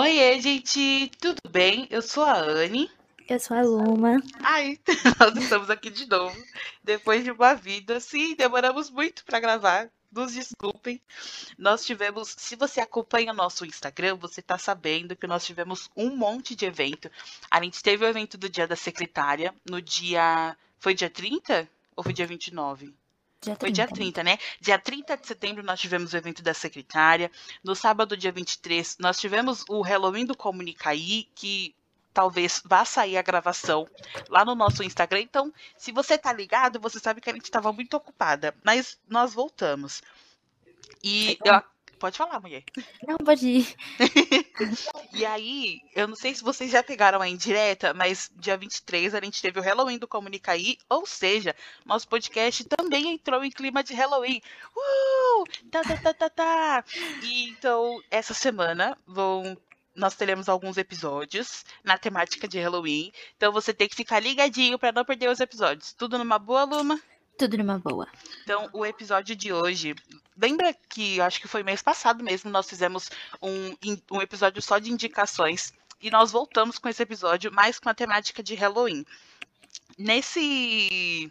Oiê, 0.00 0.40
gente, 0.40 1.10
tudo 1.20 1.40
bem? 1.50 1.88
Eu 1.90 2.00
sou 2.00 2.22
a 2.22 2.38
Anne. 2.38 2.88
Eu 3.28 3.40
sou 3.40 3.56
a 3.56 3.62
Luma. 3.62 4.22
Ai, 4.44 4.78
nós 5.18 5.36
estamos 5.42 5.68
aqui 5.68 5.90
de 5.90 6.06
novo, 6.06 6.40
depois 6.84 7.24
de 7.24 7.32
uma 7.32 7.52
vida. 7.54 7.98
Sim, 7.98 8.36
demoramos 8.36 8.90
muito 8.90 9.24
para 9.24 9.40
gravar. 9.40 9.90
Nos 10.12 10.34
desculpem. 10.34 11.02
Nós 11.58 11.84
tivemos, 11.84 12.32
se 12.38 12.54
você 12.54 12.80
acompanha 12.80 13.32
o 13.32 13.34
nosso 13.34 13.66
Instagram, 13.66 14.14
você 14.14 14.40
tá 14.40 14.56
sabendo 14.56 15.16
que 15.16 15.26
nós 15.26 15.44
tivemos 15.44 15.90
um 15.96 16.14
monte 16.14 16.54
de 16.54 16.64
evento. 16.64 17.10
A 17.50 17.60
gente 17.60 17.82
teve 17.82 18.04
o 18.04 18.08
evento 18.08 18.38
do 18.38 18.48
Dia 18.48 18.68
da 18.68 18.76
Secretária 18.76 19.52
no 19.68 19.82
dia. 19.82 20.56
Foi 20.78 20.94
dia 20.94 21.10
30 21.10 21.68
ou 21.96 22.04
foi 22.04 22.12
dia 22.12 22.24
29? 22.24 22.94
Dia 23.40 23.54
30. 23.54 23.60
Foi 23.60 23.70
dia 23.70 23.86
30, 23.86 24.24
né? 24.24 24.38
Dia 24.60 24.78
30 24.78 25.16
de 25.16 25.26
setembro 25.26 25.62
nós 25.62 25.80
tivemos 25.80 26.12
o 26.12 26.16
evento 26.16 26.42
da 26.42 26.52
secretária. 26.52 27.30
No 27.62 27.74
sábado, 27.74 28.16
dia 28.16 28.32
23, 28.32 28.96
nós 28.98 29.18
tivemos 29.18 29.64
o 29.68 29.80
Halloween 29.80 30.26
do 30.26 30.36
Comunicaí, 30.36 31.28
que 31.34 31.74
talvez 32.12 32.60
vá 32.64 32.84
sair 32.84 33.16
a 33.16 33.22
gravação 33.22 33.86
lá 34.28 34.44
no 34.44 34.56
nosso 34.56 34.82
Instagram. 34.82 35.20
Então, 35.20 35.52
se 35.76 35.92
você 35.92 36.18
tá 36.18 36.32
ligado, 36.32 36.80
você 36.80 36.98
sabe 36.98 37.20
que 37.20 37.30
a 37.30 37.32
gente 37.32 37.44
estava 37.44 37.72
muito 37.72 37.96
ocupada. 37.96 38.54
Mas 38.64 38.98
nós 39.08 39.32
voltamos. 39.32 40.02
E 41.02 41.38
eu, 41.44 41.62
Pode 41.98 42.16
falar, 42.16 42.40
mulher. 42.40 42.62
Não, 43.06 43.16
pode 43.16 43.46
ir. 43.48 43.74
e 45.12 45.26
aí, 45.26 45.80
eu 45.94 46.06
não 46.06 46.14
sei 46.14 46.34
se 46.34 46.42
vocês 46.42 46.70
já 46.70 46.82
pegaram 46.82 47.20
a 47.20 47.28
indireta, 47.28 47.92
mas 47.92 48.30
dia 48.36 48.56
23 48.56 49.14
a 49.14 49.20
gente 49.20 49.42
teve 49.42 49.58
o 49.58 49.62
Halloween 49.62 49.98
do 49.98 50.06
Comunicaí, 50.06 50.78
ou 50.88 51.04
seja, 51.04 51.54
nosso 51.84 52.08
podcast 52.08 52.64
também 52.64 53.14
entrou 53.14 53.44
em 53.44 53.50
clima 53.50 53.82
de 53.82 53.94
Halloween. 53.94 54.40
Uh! 54.76 55.44
Tá, 55.70 55.82
tá, 55.82 55.96
tá, 55.96 56.14
tá, 56.14 56.30
tá. 56.30 56.84
E 57.22 57.48
então, 57.50 58.00
essa 58.10 58.34
semana 58.34 58.96
vão 59.06 59.56
nós 59.98 60.14
teremos 60.14 60.48
alguns 60.48 60.76
episódios 60.76 61.64
na 61.82 61.98
temática 61.98 62.46
de 62.46 62.60
Halloween. 62.60 63.10
Então 63.36 63.52
você 63.52 63.74
tem 63.74 63.88
que 63.88 63.96
ficar 63.96 64.20
ligadinho 64.20 64.78
para 64.78 64.92
não 64.92 65.04
perder 65.04 65.28
os 65.28 65.40
episódios. 65.40 65.92
Tudo 65.92 66.16
numa 66.16 66.38
boa, 66.38 66.62
Luma? 66.62 67.00
Tudo 67.38 67.56
numa 67.56 67.78
boa. 67.78 68.08
Então, 68.42 68.68
o 68.72 68.84
episódio 68.84 69.36
de 69.36 69.52
hoje. 69.52 69.94
Lembra 70.36 70.74
que 70.88 71.20
acho 71.20 71.40
que 71.40 71.46
foi 71.46 71.62
mês 71.62 71.80
passado 71.80 72.22
mesmo, 72.22 72.50
nós 72.50 72.68
fizemos 72.68 73.10
um, 73.40 73.76
um 74.10 74.20
episódio 74.20 74.60
só 74.60 74.78
de 74.78 74.90
indicações. 74.90 75.72
E 76.00 76.10
nós 76.10 76.32
voltamos 76.32 76.78
com 76.78 76.88
esse 76.88 77.02
episódio, 77.02 77.52
mais 77.52 77.78
com 77.78 77.88
a 77.88 77.94
temática 77.94 78.42
de 78.42 78.56
Halloween. 78.56 79.06
Nesse 79.96 81.30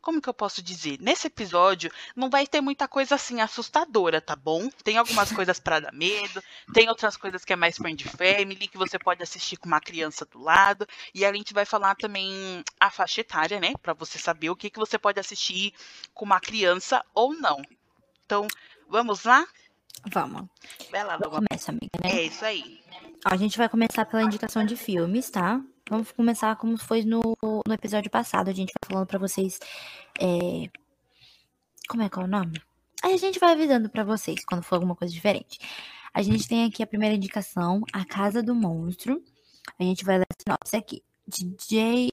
como 0.00 0.20
que 0.20 0.28
eu 0.28 0.34
posso 0.34 0.62
dizer? 0.62 0.98
Nesse 1.00 1.26
episódio 1.26 1.90
não 2.14 2.30
vai 2.30 2.46
ter 2.46 2.60
muita 2.60 2.88
coisa 2.88 3.14
assim 3.14 3.40
assustadora, 3.40 4.20
tá 4.20 4.36
bom? 4.36 4.68
Tem 4.84 4.96
algumas 4.96 5.32
coisas 5.32 5.58
para 5.58 5.80
dar 5.80 5.92
medo, 5.92 6.42
tem 6.72 6.88
outras 6.88 7.16
coisas 7.16 7.44
que 7.44 7.52
é 7.52 7.56
mais 7.56 7.76
friend 7.76 8.04
family, 8.08 8.68
que 8.68 8.78
você 8.78 8.98
pode 8.98 9.22
assistir 9.22 9.56
com 9.56 9.66
uma 9.66 9.80
criança 9.80 10.24
do 10.24 10.40
lado, 10.40 10.86
e 11.14 11.24
a 11.24 11.32
gente 11.32 11.54
vai 11.54 11.64
falar 11.64 11.94
também 11.94 12.64
a 12.78 12.90
faixa 12.90 13.20
etária, 13.20 13.60
né, 13.60 13.72
para 13.82 13.92
você 13.92 14.18
saber 14.18 14.50
o 14.50 14.56
que 14.56 14.70
que 14.70 14.78
você 14.78 14.98
pode 14.98 15.18
assistir 15.18 15.72
com 16.14 16.24
uma 16.24 16.40
criança 16.40 17.04
ou 17.14 17.34
não. 17.34 17.62
Então, 18.24 18.46
vamos 18.88 19.24
lá? 19.24 19.46
Vamos. 20.10 20.48
Vai 20.90 21.04
lá, 21.04 21.16
Luma. 21.16 21.42
Começa, 21.46 21.70
amiga, 21.70 21.90
né? 22.02 22.10
É 22.10 22.22
isso 22.24 22.44
aí. 22.44 22.80
Ó, 23.24 23.32
a 23.32 23.36
gente 23.36 23.56
vai 23.56 23.68
começar 23.68 24.04
pela 24.04 24.22
indicação 24.22 24.64
de 24.64 24.76
filmes, 24.76 25.30
tá? 25.30 25.60
Vamos 25.92 26.10
começar 26.10 26.56
como 26.56 26.78
foi 26.78 27.04
no, 27.04 27.20
no 27.42 27.74
episódio 27.74 28.10
passado. 28.10 28.48
A 28.48 28.52
gente 28.54 28.72
vai 28.72 28.90
falando 28.90 29.06
pra 29.06 29.18
vocês. 29.18 29.60
É... 30.18 30.70
Como 31.86 32.02
é 32.02 32.08
que 32.08 32.18
é 32.18 32.22
o 32.22 32.26
nome? 32.26 32.62
Aí 33.02 33.12
a 33.12 33.16
gente 33.18 33.38
vai 33.38 33.52
avisando 33.52 33.90
pra 33.90 34.02
vocês 34.02 34.42
quando 34.42 34.62
for 34.62 34.76
alguma 34.76 34.96
coisa 34.96 35.12
diferente. 35.12 35.58
A 36.14 36.22
gente 36.22 36.48
tem 36.48 36.64
aqui 36.64 36.82
a 36.82 36.86
primeira 36.86 37.14
indicação, 37.14 37.82
A 37.92 38.06
Casa 38.06 38.42
do 38.42 38.54
Monstro. 38.54 39.22
A 39.78 39.82
gente 39.82 40.02
vai 40.02 40.16
ler 40.16 40.26
a 40.30 40.42
sinopse 40.42 40.76
aqui. 40.76 41.02
DJ 41.28 42.08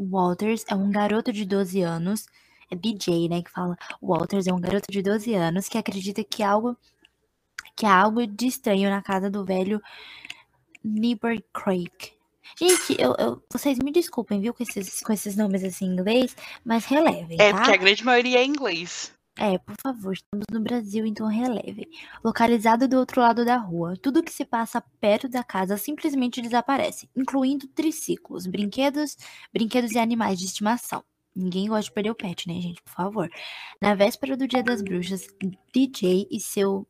Walters 0.00 0.64
é 0.66 0.74
um 0.74 0.90
garoto 0.90 1.30
de 1.30 1.44
12 1.44 1.82
anos. 1.82 2.24
É 2.70 2.74
DJ, 2.74 3.28
né? 3.28 3.42
Que 3.42 3.50
fala. 3.50 3.76
Walters 4.00 4.46
é 4.46 4.54
um 4.54 4.60
garoto 4.60 4.90
de 4.90 5.02
12 5.02 5.34
anos 5.34 5.68
que 5.68 5.76
acredita 5.76 6.24
que 6.24 6.42
algo. 6.42 6.74
Que 7.76 7.84
há 7.84 7.94
algo 7.94 8.26
de 8.26 8.46
estranho 8.46 8.88
na 8.88 9.02
casa 9.02 9.28
do 9.28 9.44
velho 9.44 9.82
Neighbor 10.82 11.36
Craig. 11.52 12.16
Gente, 12.58 12.96
eu, 13.00 13.14
eu, 13.18 13.42
vocês 13.52 13.78
me 13.78 13.90
desculpem, 13.90 14.40
viu, 14.40 14.54
com 14.54 14.62
esses, 14.62 15.00
com 15.00 15.12
esses 15.12 15.36
nomes 15.36 15.64
assim 15.64 15.86
em 15.86 15.92
inglês, 15.92 16.36
mas 16.64 16.84
relevem, 16.84 17.36
É, 17.40 17.50
tá? 17.50 17.58
porque 17.58 17.72
a 17.72 17.76
grande 17.76 18.04
maioria 18.04 18.38
é 18.38 18.44
inglês. 18.44 19.12
É, 19.40 19.56
por 19.56 19.76
favor, 19.80 20.12
estamos 20.12 20.44
no 20.50 20.60
Brasil, 20.60 21.06
então 21.06 21.28
releve. 21.28 21.88
Localizado 22.24 22.88
do 22.88 22.98
outro 22.98 23.20
lado 23.20 23.44
da 23.44 23.56
rua, 23.56 23.94
tudo 24.02 24.22
que 24.22 24.32
se 24.32 24.44
passa 24.44 24.80
perto 25.00 25.28
da 25.28 25.44
casa 25.44 25.76
simplesmente 25.76 26.42
desaparece, 26.42 27.08
incluindo 27.14 27.68
triciclos, 27.68 28.46
brinquedos, 28.48 29.16
brinquedos 29.52 29.92
e 29.92 29.98
animais 29.98 30.40
de 30.40 30.44
estimação. 30.46 31.04
Ninguém 31.36 31.68
gosta 31.68 31.84
de 31.84 31.92
perder 31.92 32.10
o 32.10 32.16
pet, 32.16 32.48
né, 32.48 32.54
gente? 32.60 32.82
Por 32.82 32.92
favor. 32.92 33.30
Na 33.80 33.94
véspera 33.94 34.36
do 34.36 34.48
Dia 34.48 34.60
das 34.60 34.82
Bruxas, 34.82 35.28
DJ 35.72 36.26
e 36.32 36.40
seu 36.40 36.84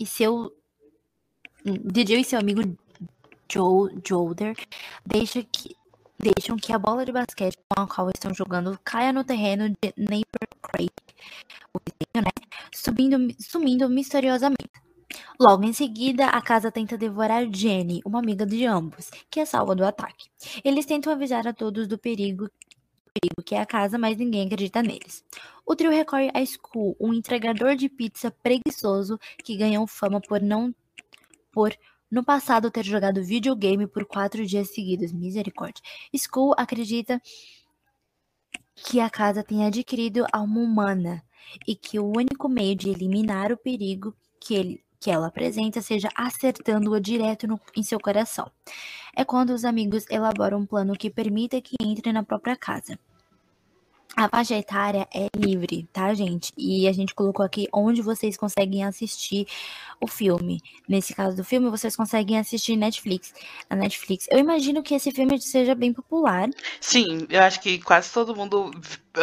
e 0.00 0.06
seu 0.06 0.50
DJ 1.62 2.20
e 2.20 2.24
seu 2.24 2.38
amigo 2.38 2.62
Joe 3.50 3.90
Jolder 4.06 4.56
deixa 5.04 5.42
que, 5.42 5.76
deixam 6.18 6.56
que 6.56 6.72
a 6.72 6.78
bola 6.78 7.04
de 7.04 7.12
basquete 7.12 7.56
com 7.68 7.82
a 7.82 7.86
qual 7.86 8.10
estão 8.10 8.34
jogando 8.34 8.78
caia 8.84 9.12
no 9.12 9.24
terreno 9.24 9.68
de 9.68 9.94
Neighbor 9.96 10.48
Craig, 10.62 10.90
o 11.72 11.78
vizinho, 11.78 12.24
né? 12.24 12.46
Subindo, 12.74 13.34
sumindo 13.38 13.88
misteriosamente. 13.88 14.86
Logo 15.38 15.64
em 15.64 15.72
seguida, 15.72 16.26
a 16.26 16.40
casa 16.40 16.70
tenta 16.72 16.96
devorar 16.96 17.46
Jenny, 17.52 18.00
uma 18.04 18.18
amiga 18.18 18.44
de 18.44 18.64
ambos, 18.64 19.10
que 19.30 19.40
é 19.40 19.44
salva 19.44 19.74
do 19.74 19.84
ataque. 19.84 20.28
Eles 20.64 20.86
tentam 20.86 21.12
avisar 21.12 21.46
a 21.46 21.52
todos 21.52 21.86
do 21.86 21.98
perigo, 21.98 22.50
perigo 23.14 23.42
que 23.44 23.54
é 23.54 23.60
a 23.60 23.66
casa, 23.66 23.98
mas 23.98 24.16
ninguém 24.16 24.46
acredita 24.46 24.82
neles. 24.82 25.24
O 25.64 25.74
trio 25.74 25.90
recorre 25.90 26.30
a 26.34 26.42
Skull, 26.42 26.96
um 27.00 27.12
entregador 27.12 27.76
de 27.76 27.88
pizza 27.88 28.30
preguiçoso 28.30 29.18
que 29.42 29.56
ganhou 29.56 29.86
fama 29.86 30.20
por 30.20 30.40
não 30.40 30.74
por 31.52 31.72
no 32.10 32.24
passado 32.24 32.70
ter 32.70 32.84
jogado 32.84 33.22
videogame 33.22 33.86
por 33.86 34.04
quatro 34.04 34.44
dias 34.46 34.72
seguidos. 34.72 35.12
Misericórdia. 35.12 35.82
Skull 36.12 36.54
acredita 36.56 37.20
que 38.74 39.00
a 39.00 39.08
casa 39.08 39.42
tenha 39.42 39.68
adquirido 39.68 40.26
alma 40.32 40.60
humana 40.60 41.24
e 41.66 41.74
que 41.74 41.98
o 41.98 42.06
único 42.06 42.48
meio 42.48 42.76
de 42.76 42.90
eliminar 42.90 43.52
o 43.52 43.56
perigo 43.56 44.14
que, 44.40 44.54
ele, 44.54 44.84
que 45.00 45.10
ela 45.10 45.28
apresenta 45.28 45.80
seja 45.80 46.08
acertando-a 46.14 47.00
direto 47.00 47.46
no, 47.46 47.60
em 47.76 47.82
seu 47.82 47.98
coração. 47.98 48.50
É 49.14 49.24
quando 49.24 49.50
os 49.50 49.64
amigos 49.64 50.04
elaboram 50.10 50.58
um 50.58 50.66
plano 50.66 50.94
que 50.94 51.10
permita 51.10 51.60
que 51.60 51.74
entre 51.80 52.12
na 52.12 52.22
própria 52.22 52.56
casa. 52.56 52.98
A 54.16 54.30
faixa 54.30 54.56
etária 54.56 55.06
é 55.14 55.28
livre, 55.36 55.86
tá, 55.92 56.14
gente? 56.14 56.50
E 56.56 56.88
a 56.88 56.92
gente 56.92 57.14
colocou 57.14 57.44
aqui 57.44 57.68
onde 57.70 58.00
vocês 58.00 58.34
conseguem 58.34 58.82
assistir 58.82 59.46
o 60.00 60.06
filme. 60.06 60.62
Nesse 60.88 61.14
caso 61.14 61.36
do 61.36 61.44
filme, 61.44 61.68
vocês 61.68 61.94
conseguem 61.94 62.38
assistir 62.38 62.76
Netflix. 62.76 63.34
Na 63.68 63.76
Netflix. 63.76 64.26
Eu 64.30 64.38
imagino 64.38 64.82
que 64.82 64.94
esse 64.94 65.10
filme 65.10 65.38
seja 65.38 65.74
bem 65.74 65.92
popular. 65.92 66.48
Sim, 66.80 67.26
eu 67.28 67.42
acho 67.42 67.60
que 67.60 67.78
quase 67.78 68.10
todo 68.10 68.34
mundo 68.34 68.70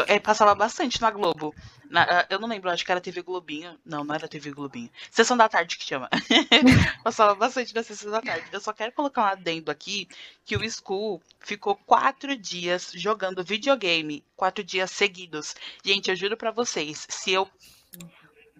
é, 0.07 0.19
passava 0.19 0.55
bastante 0.55 1.01
na 1.01 1.11
Globo. 1.11 1.53
Na, 1.89 2.25
eu 2.29 2.39
não 2.39 2.47
lembro, 2.47 2.69
acho 2.69 2.83
que 2.83 2.91
era 2.91 2.99
TV 2.99 3.21
Globinho. 3.21 3.79
Não, 3.85 4.03
não 4.03 4.15
era 4.15 4.27
TV 4.27 4.51
Globinho. 4.51 4.89
Sessão 5.11 5.37
da 5.37 5.47
tarde 5.47 5.77
que 5.77 5.83
chama. 5.83 6.09
Passava 7.03 7.35
bastante 7.35 7.73
na 7.75 7.83
sessão 7.83 8.11
da 8.11 8.21
tarde. 8.21 8.47
Eu 8.51 8.59
só 8.59 8.73
quero 8.73 8.91
colocar 8.91 9.21
um 9.21 9.27
adendo 9.27 9.69
aqui 9.69 10.07
que 10.43 10.55
o 10.55 10.71
School 10.71 11.21
ficou 11.39 11.75
quatro 11.75 12.35
dias 12.35 12.91
jogando 12.95 13.43
videogame. 13.43 14.23
Quatro 14.35 14.63
dias 14.63 14.89
seguidos. 14.91 15.55
Gente, 15.83 16.09
eu 16.09 16.15
juro 16.15 16.35
para 16.35 16.51
vocês, 16.51 17.05
se 17.09 17.31
eu. 17.31 17.47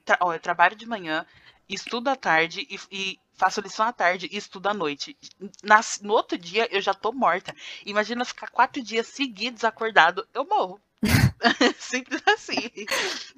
Tra 0.06 0.18
ó, 0.22 0.34
eu 0.34 0.40
trabalho 0.40 0.76
de 0.76 0.86
manhã, 0.86 1.26
estudo 1.68 2.10
à 2.10 2.16
tarde 2.16 2.68
e, 2.70 2.80
e 2.92 3.20
faço 3.34 3.62
lição 3.62 3.88
à 3.88 3.94
tarde 3.94 4.30
e 4.32 4.38
estudo 4.38 4.68
à 4.68 4.74
noite. 4.74 5.18
Nas, 5.64 6.00
no 6.02 6.14
outro 6.14 6.38
dia 6.38 6.68
eu 6.72 6.82
já 6.82 6.94
tô 6.94 7.12
morta. 7.12 7.56
Imagina 7.86 8.26
ficar 8.26 8.50
quatro 8.50 8.82
dias 8.82 9.08
seguidos 9.08 9.64
acordado, 9.64 10.28
eu 10.34 10.46
morro. 10.46 10.80
Simples 11.78 12.22
assim. 12.28 12.72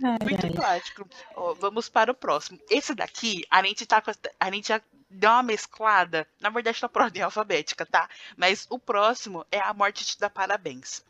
Ai, 0.03 0.17
Muito 0.21 0.45
ai. 0.45 0.51
prático. 0.53 1.07
Ó, 1.35 1.53
vamos 1.53 1.89
para 1.89 2.11
o 2.11 2.15
próximo. 2.15 2.59
Esse 2.69 2.93
daqui, 2.93 3.43
a 3.49 3.63
gente 3.63 3.85
tá 3.85 3.97
a, 4.05 4.45
a 4.47 4.51
gente 4.51 4.67
já 4.67 4.81
deu 5.09 5.31
uma 5.31 5.43
mesclada. 5.43 6.27
Na 6.39 6.49
verdade, 6.49 6.79
tá 6.79 6.89
por 6.89 7.01
ordem 7.01 7.23
alfabética, 7.23 7.85
tá? 7.85 8.09
Mas 8.37 8.67
o 8.69 8.77
próximo 8.77 9.45
é 9.51 9.59
a 9.59 9.73
morte 9.73 10.05
te 10.05 10.19
dá 10.19 10.29
parabéns. 10.29 11.03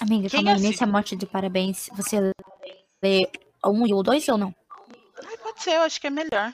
Amiga, 0.00 0.28
Quem 0.28 0.44
calma 0.44 0.58
aí. 0.58 0.62
Nesse 0.62 0.84
Morte 0.86 1.14
de 1.14 1.26
Parabéns, 1.26 1.88
você 1.92 2.32
lê 3.02 3.30
um 3.64 3.86
e 3.86 3.94
o 3.94 4.02
dois 4.02 4.28
ou 4.28 4.36
não? 4.36 4.54
Ai, 5.24 5.36
pode 5.36 5.62
ser, 5.62 5.74
eu 5.74 5.82
acho 5.82 6.00
que 6.00 6.06
é 6.08 6.10
melhor. 6.10 6.52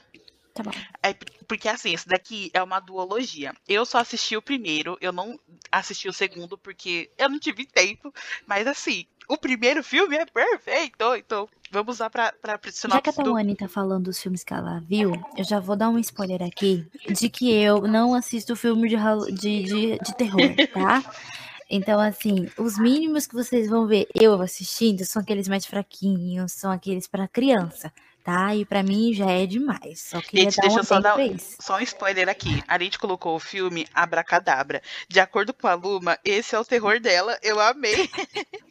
Tá 0.53 0.63
bom. 0.63 0.71
É, 1.03 1.15
porque 1.47 1.69
assim, 1.69 1.95
esse 1.95 2.07
daqui 2.07 2.51
é 2.53 2.63
uma 2.63 2.81
duologia. 2.81 3.55
Eu 3.67 3.87
só 3.87 3.99
assisti 3.99 4.37
o 4.37 4.43
primeiro, 4.43 4.99
eu 5.01 5.13
não 5.13 5.39
assisti 5.71 6.09
o 6.09 6.13
segundo 6.13 6.59
porque 6.59 7.11
eu 7.17 7.29
não 7.29 7.39
tive 7.39 7.65
tempo. 7.65 8.13
Mas 8.47 8.67
assim, 8.67 9.07
o 9.29 9.37
primeiro 9.37 9.85
filme 9.85 10.17
é 10.17 10.25
perfeito. 10.25 11.15
Então, 11.17 11.49
vamos 11.71 11.99
lá 11.99 12.09
pra, 12.09 12.33
pra 12.33 12.59
Já 12.65 13.01
que 13.01 13.11
a 13.11 13.13
Tawane 13.13 13.55
tá 13.55 13.69
falando 13.69 14.05
dos 14.05 14.21
filmes 14.21 14.43
que 14.43 14.55
ela 14.55 14.81
viu, 14.81 15.13
eu 15.37 15.45
já 15.45 15.61
vou 15.61 15.77
dar 15.77 15.91
um 15.91 15.99
spoiler 15.99 16.43
aqui 16.43 16.87
de 17.09 17.29
que 17.29 17.53
eu 17.53 17.83
não 17.83 18.15
assisto 18.15 18.57
filme 18.57 18.89
de, 18.89 18.97
de, 19.35 19.63
de, 19.63 19.99
de 19.99 20.17
terror, 20.17 20.41
tá? 20.73 21.05
Então, 21.71 22.01
assim, 22.01 22.49
os 22.57 22.79
mínimos 22.79 23.27
que 23.27 23.35
vocês 23.35 23.69
vão 23.69 23.87
ver 23.87 24.09
eu 24.15 24.41
assistindo 24.41 25.05
são 25.05 25.21
aqueles 25.21 25.47
mais 25.47 25.67
fraquinhos, 25.67 26.53
são 26.53 26.71
aqueles 26.71 27.07
para 27.07 27.29
criança, 27.29 27.93
tá? 28.25 28.55
E 28.57 28.65
para 28.65 28.83
mim 28.83 29.13
já 29.13 29.31
é 29.31 29.45
demais. 29.45 30.01
Só 30.01 30.23
queria 30.23 30.45
gente, 30.45 30.57
dar 30.57 30.63
deixa 30.63 30.79
eu 30.79 30.85
só 30.85 30.99
dar 30.99 31.19
só 31.61 31.77
um 31.77 31.81
spoiler 31.81 32.27
aqui. 32.31 32.63
A 32.67 32.79
gente 32.79 32.99
colocou 32.99 33.37
o 33.37 33.39
filme 33.39 33.87
Abracadabra. 33.93 34.81
De 35.11 35.21
acordo 35.21 35.53
com 35.53 35.67
a 35.67 35.75
Luma, 35.75 36.19
esse 36.25 36.55
é 36.55 36.59
o 36.59 36.65
terror 36.65 37.01
dela. 37.01 37.39
Eu 37.43 37.61
amei. 37.61 38.09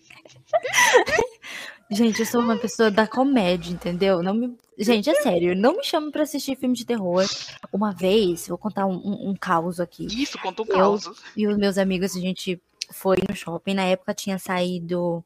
Gente, 1.89 2.19
eu 2.19 2.25
sou 2.25 2.41
uma 2.41 2.57
pessoa 2.57 2.91
da 2.91 3.07
comédia, 3.07 3.71
entendeu? 3.71 4.21
Não 4.21 4.33
me... 4.33 4.57
Gente, 4.77 5.09
é 5.09 5.15
sério, 5.21 5.56
não 5.56 5.77
me 5.77 5.83
chame 5.83 6.12
pra 6.12 6.24
assistir 6.24 6.57
filme 6.57 6.75
de 6.75 6.85
terror. 6.85 7.25
Uma 7.71 7.94
vez, 7.94 8.47
vou 8.47 8.57
contar 8.57 8.85
um, 8.85 8.95
um, 8.95 9.29
um 9.29 9.35
caos 9.35 9.79
aqui. 9.79 10.06
Isso, 10.06 10.38
conta 10.38 10.63
um 10.63 10.65
eu 10.65 10.75
caos. 10.75 11.09
E 11.35 11.47
os 11.47 11.57
meus 11.57 11.77
amigos, 11.77 12.15
a 12.15 12.19
gente 12.19 12.62
foi 12.91 13.18
no 13.27 13.35
shopping. 13.35 13.74
Na 13.74 13.83
época 13.83 14.13
tinha 14.13 14.38
saído 14.38 15.24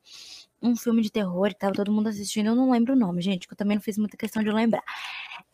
um 0.62 0.76
filme 0.76 1.02
de 1.02 1.12
terror 1.12 1.48
e 1.48 1.54
tava 1.56 1.74
todo 1.74 1.92
mundo 1.92 2.08
assistindo. 2.08 2.48
Eu 2.48 2.56
não 2.56 2.72
lembro 2.72 2.94
o 2.94 2.98
nome, 2.98 3.22
gente, 3.22 3.48
que 3.48 3.54
eu 3.54 3.58
também 3.58 3.78
não 3.78 3.82
fiz 3.82 3.98
muita 3.98 4.16
questão 4.16 4.44
de 4.44 4.52
lembrar. 4.52 4.84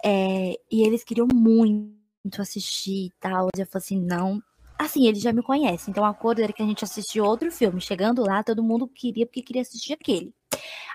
É, 0.03 0.59
e 0.69 0.85
eles 0.85 1.03
queriam 1.03 1.27
muito 1.33 2.41
assistir 2.41 3.07
e 3.07 3.13
tal. 3.19 3.47
E 3.55 3.61
eu 3.61 3.65
falei 3.65 3.83
assim: 3.83 4.00
não. 4.00 4.43
Assim, 4.79 5.07
eles 5.07 5.21
já 5.21 5.33
me 5.33 5.41
conhecem. 5.41 5.91
Então, 5.91 6.06
a 6.06 6.09
acordo 6.09 6.41
era 6.41 6.53
que 6.53 6.62
a 6.62 6.65
gente 6.65 6.83
assistiu 6.83 7.25
outro 7.25 7.51
filme. 7.51 7.81
Chegando 7.81 8.21
lá, 8.24 8.44
todo 8.44 8.63
mundo 8.63 8.88
queria, 8.88 9.25
porque 9.25 9.41
queria 9.41 9.62
assistir 9.62 9.94
aquele. 9.94 10.33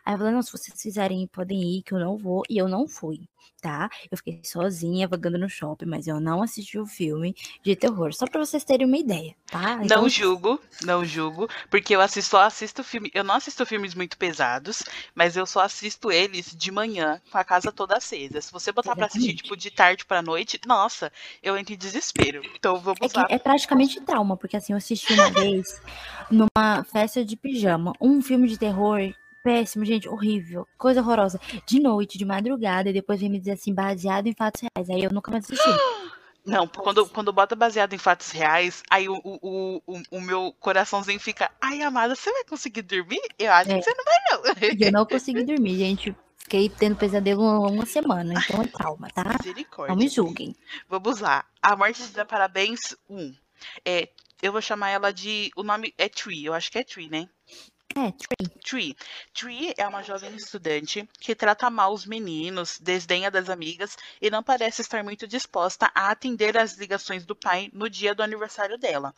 Aí 0.05 0.15
eu 0.15 0.19
falei, 0.19 0.33
não, 0.33 0.43
se 0.43 0.51
vocês 0.51 0.81
fizerem, 0.81 1.27
podem 1.29 1.79
ir, 1.79 1.83
que 1.83 1.93
eu 1.93 1.99
não 1.99 2.17
vou. 2.17 2.43
E 2.51 2.59
eu 2.59 2.69
não 2.69 2.89
fui, 2.89 3.21
tá? 3.61 3.89
Eu 4.11 4.17
fiquei 4.17 4.41
sozinha, 4.45 5.07
vagando 5.07 5.39
no 5.39 5.49
shopping, 5.49 5.87
mas 5.87 6.09
eu 6.09 6.21
não 6.21 6.43
assisti 6.43 6.79
o 6.79 6.87
filme 6.87 7.37
de 7.63 7.77
terror. 7.77 8.13
Só 8.13 8.27
pra 8.27 8.45
vocês 8.45 8.65
terem 8.65 8.87
uma 8.87 8.99
ideia, 8.99 9.35
tá? 9.47 9.79
Então... 9.83 10.03
Não 10.03 10.09
julgo, 10.09 10.61
não 10.85 11.05
julgo, 11.05 11.49
porque 11.71 11.95
eu 11.95 12.01
assisto, 12.01 12.31
só 12.31 12.43
assisto 12.43 12.83
filme. 12.83 13.11
Eu 13.15 13.23
não 13.23 13.37
assisto 13.37 13.65
filmes 13.65 13.95
muito 13.95 14.19
pesados, 14.19 14.83
mas 15.15 15.37
eu 15.37 15.47
só 15.47 15.61
assisto 15.61 16.11
eles 16.11 16.55
de 16.57 16.73
manhã, 16.73 17.21
com 17.31 17.39
a 17.39 17.45
casa 17.45 17.71
toda 17.71 17.97
acesa. 17.97 18.41
Se 18.41 18.53
você 18.53 18.73
botar 18.73 18.91
Exatamente. 18.91 19.11
pra 19.13 19.21
assistir, 19.21 19.37
tipo, 19.37 19.57
de 19.57 19.71
tarde 19.71 20.05
pra 20.05 20.21
noite, 20.21 20.61
nossa, 20.67 21.13
eu 21.41 21.57
entro 21.57 21.75
em 21.75 21.79
desespero. 21.79 22.43
Então 22.57 22.81
vamos 22.81 23.15
é 23.15 23.19
lá. 23.19 23.27
É 23.31 23.39
praticamente 23.39 24.01
trauma, 24.01 24.37
porque 24.37 24.57
assim, 24.57 24.73
eu 24.73 24.79
assisti 24.79 25.13
uma 25.13 25.31
vez 25.31 25.81
numa 26.29 26.83
festa 26.85 27.25
de 27.25 27.37
pijama, 27.37 27.93
um 28.01 28.21
filme 28.21 28.49
de 28.49 28.59
terror 28.59 29.15
Péssimo, 29.43 29.85
gente, 29.85 30.09
horrível. 30.09 30.67
Coisa 30.79 31.01
horrorosa. 31.01 31.41
De 31.67 31.81
noite, 31.81 32.17
de 32.17 32.25
madrugada, 32.25 32.91
e 32.91 32.93
depois 32.93 33.21
vem 33.21 33.29
me 33.29 33.39
dizer 33.39 33.53
assim, 33.53 33.75
baseado 33.75 34.27
em 34.27 34.35
fatos 34.35 34.63
reais. 34.63 34.89
Aí 34.89 35.03
eu 35.03 35.11
nunca 35.11 35.31
mais 35.31 35.45
assisti. 35.45 35.69
Não, 36.45 36.67
quando, 36.67 37.09
quando 37.09 37.33
bota 37.33 37.55
baseado 37.55 37.93
em 37.93 37.99
fatos 37.99 38.33
reais, 38.33 38.83
aí 38.91 39.09
o, 39.09 39.15
o, 39.23 39.81
o, 39.87 40.03
o 40.11 40.21
meu 40.21 40.53
coraçãozinho 40.59 41.21
fica, 41.21 41.49
ai, 41.61 41.83
amada, 41.83 42.17
você 42.17 42.33
vai 42.33 42.43
conseguir 42.45 42.83
dormir? 42.83 43.21
Eu 43.39 43.53
acho 43.53 43.71
é. 43.71 43.79
que 43.79 43.83
você 43.85 43.95
não 43.95 44.05
vai, 44.05 44.17
não. 44.29 44.87
Eu 44.87 44.93
não 44.93 45.07
consegui 45.07 45.45
dormir, 45.45 45.79
gente. 45.79 46.17
Fiquei 46.39 46.69
tendo 46.69 46.97
pesadelo 46.97 47.69
uma 47.69 47.87
semana, 47.87 48.35
então 48.37 48.61
é 48.61 48.67
calma, 48.67 49.09
tá? 49.15 49.25
Não 49.89 49.95
me 49.95 50.09
julguem. 50.09 50.57
Vamos 50.89 51.21
lá. 51.21 51.45
A 51.63 51.77
morte 51.77 52.03
de 52.03 52.13
dá 52.13 52.25
parabéns 52.25 52.97
1. 53.09 53.17
Um. 53.17 53.35
É, 53.85 54.09
eu 54.43 54.51
vou 54.51 54.61
chamar 54.61 54.91
ela 54.91 55.13
de. 55.13 55.53
O 55.57 55.63
nome 55.63 55.95
é 55.97 56.09
Tree, 56.09 56.45
eu 56.45 56.53
acho 56.53 56.71
que 56.73 56.79
é 56.79 56.85
Tree, 56.85 57.09
né? 57.09 57.29
É, 57.95 58.13
Tree. 58.13 58.49
Tree. 58.65 58.97
Tree 59.35 59.75
é 59.77 59.87
uma 59.87 60.03
jovem 60.03 60.35
estudante 60.35 61.09
que 61.21 61.35
trata 61.35 61.69
mal 61.69 61.93
os 61.93 62.07
meninos, 62.07 62.79
desdenha 62.79 63.31
das 63.31 63.51
amigas 63.51 63.97
e 64.21 64.31
não 64.31 64.43
parece 64.43 64.81
estar 64.81 65.05
muito 65.05 65.27
disposta 65.27 65.91
a 65.95 66.11
atender 66.11 66.57
às 66.57 66.77
ligações 66.77 67.27
do 67.27 67.37
pai 67.37 67.71
no 67.73 67.91
dia 67.91 68.15
do 68.15 68.23
aniversário 68.23 68.79
dela. 68.79 69.15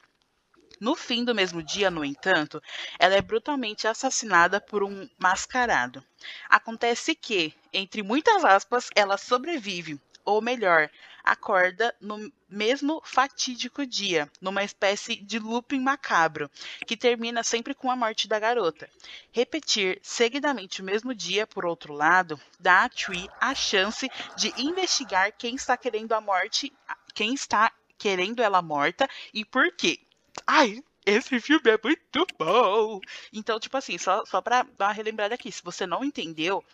No 0.81 0.97
fim 0.97 1.25
do 1.25 1.35
mesmo 1.35 1.62
dia, 1.62 1.88
no 1.88 2.05
entanto, 2.05 2.61
ela 2.99 3.15
é 3.15 3.23
brutalmente 3.23 3.87
assassinada 3.87 4.61
por 4.61 4.82
um 4.82 5.09
mascarado. 5.19 6.03
Acontece 6.49 7.15
que, 7.15 7.55
entre 7.73 8.03
muitas 8.03 8.44
aspas, 8.44 8.88
ela 8.94 9.17
sobrevive, 9.17 10.00
ou 10.25 10.43
melhor, 10.43 10.91
acorda 11.25 11.94
no 12.00 12.31
mesmo 12.49 13.00
fatídico 13.05 13.87
dia, 13.87 14.31
numa 14.41 14.62
espécie 14.62 15.17
de 15.17 15.38
looping 15.38 15.81
macabro, 15.81 16.50
que 16.87 16.97
termina 16.97 17.43
sempre 17.43 17.75
com 17.75 17.91
a 17.91 17.97
morte 17.97 18.29
da 18.29 18.38
garota. 18.38 18.88
Repetir 19.32 19.99
seguidamente 20.03 20.82
o 20.82 20.85
mesmo 20.85 21.15
dia, 21.15 21.47
por 21.47 21.65
outro 21.65 21.94
lado, 21.94 22.38
dá 22.61 22.85
a 22.85 22.88
Tree 22.88 23.29
a 23.41 23.55
chance 23.55 24.09
de 24.37 24.53
investigar 24.59 25.32
quem 25.37 25.55
está 25.55 25.76
querendo 25.76 26.12
a 26.12 26.21
morte, 26.21 26.73
quem 27.15 27.32
está 27.32 27.73
querendo 27.97 28.43
ela 28.43 28.61
morta 28.61 29.09
e 29.32 29.44
por 29.44 29.73
quê. 29.73 29.99
Ai, 30.47 30.85
esse 31.06 31.41
filme 31.41 31.71
é 31.71 31.79
muito 31.82 32.26
bom! 32.38 33.00
Então, 33.32 33.59
tipo 33.59 33.76
assim, 33.76 33.99
só, 33.99 34.25
só 34.26 34.41
pra 34.41 34.62
dar 34.76 34.87
uma 34.87 34.93
relembrada 34.93 35.35
aqui, 35.35 35.50
se 35.50 35.62
você 35.62 35.87
não 35.87 36.05
entendeu, 36.05 36.65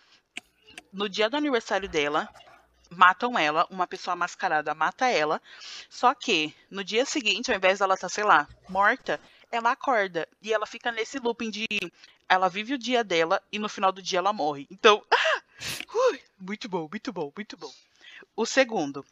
no 0.92 1.08
dia 1.08 1.28
do 1.30 1.36
aniversário 1.36 1.88
dela, 1.88 2.28
matam 2.90 3.38
ela, 3.38 3.66
uma 3.70 3.86
pessoa 3.86 4.16
mascarada 4.16 4.74
mata 4.74 5.06
ela. 5.06 5.40
Só 5.88 6.14
que 6.14 6.54
no 6.70 6.84
dia 6.84 7.04
seguinte, 7.04 7.50
ao 7.50 7.56
invés 7.56 7.78
dela 7.78 7.94
estar, 7.94 8.08
tá, 8.08 8.14
sei 8.14 8.24
lá, 8.24 8.48
morta, 8.68 9.20
ela 9.50 9.72
acorda 9.72 10.28
e 10.42 10.52
ela 10.52 10.66
fica 10.66 10.92
nesse 10.92 11.18
looping 11.18 11.50
de 11.50 11.66
ela 12.28 12.48
vive 12.48 12.74
o 12.74 12.78
dia 12.78 13.02
dela 13.02 13.42
e 13.50 13.58
no 13.58 13.68
final 13.68 13.90
do 13.90 14.00
dia 14.00 14.20
ela 14.20 14.32
morre. 14.32 14.66
Então, 14.70 15.04
muito 16.38 16.68
bom, 16.68 16.88
muito 16.90 17.12
bom, 17.12 17.32
muito 17.34 17.56
bom. 17.56 17.72
O 18.36 18.46
segundo, 18.46 19.04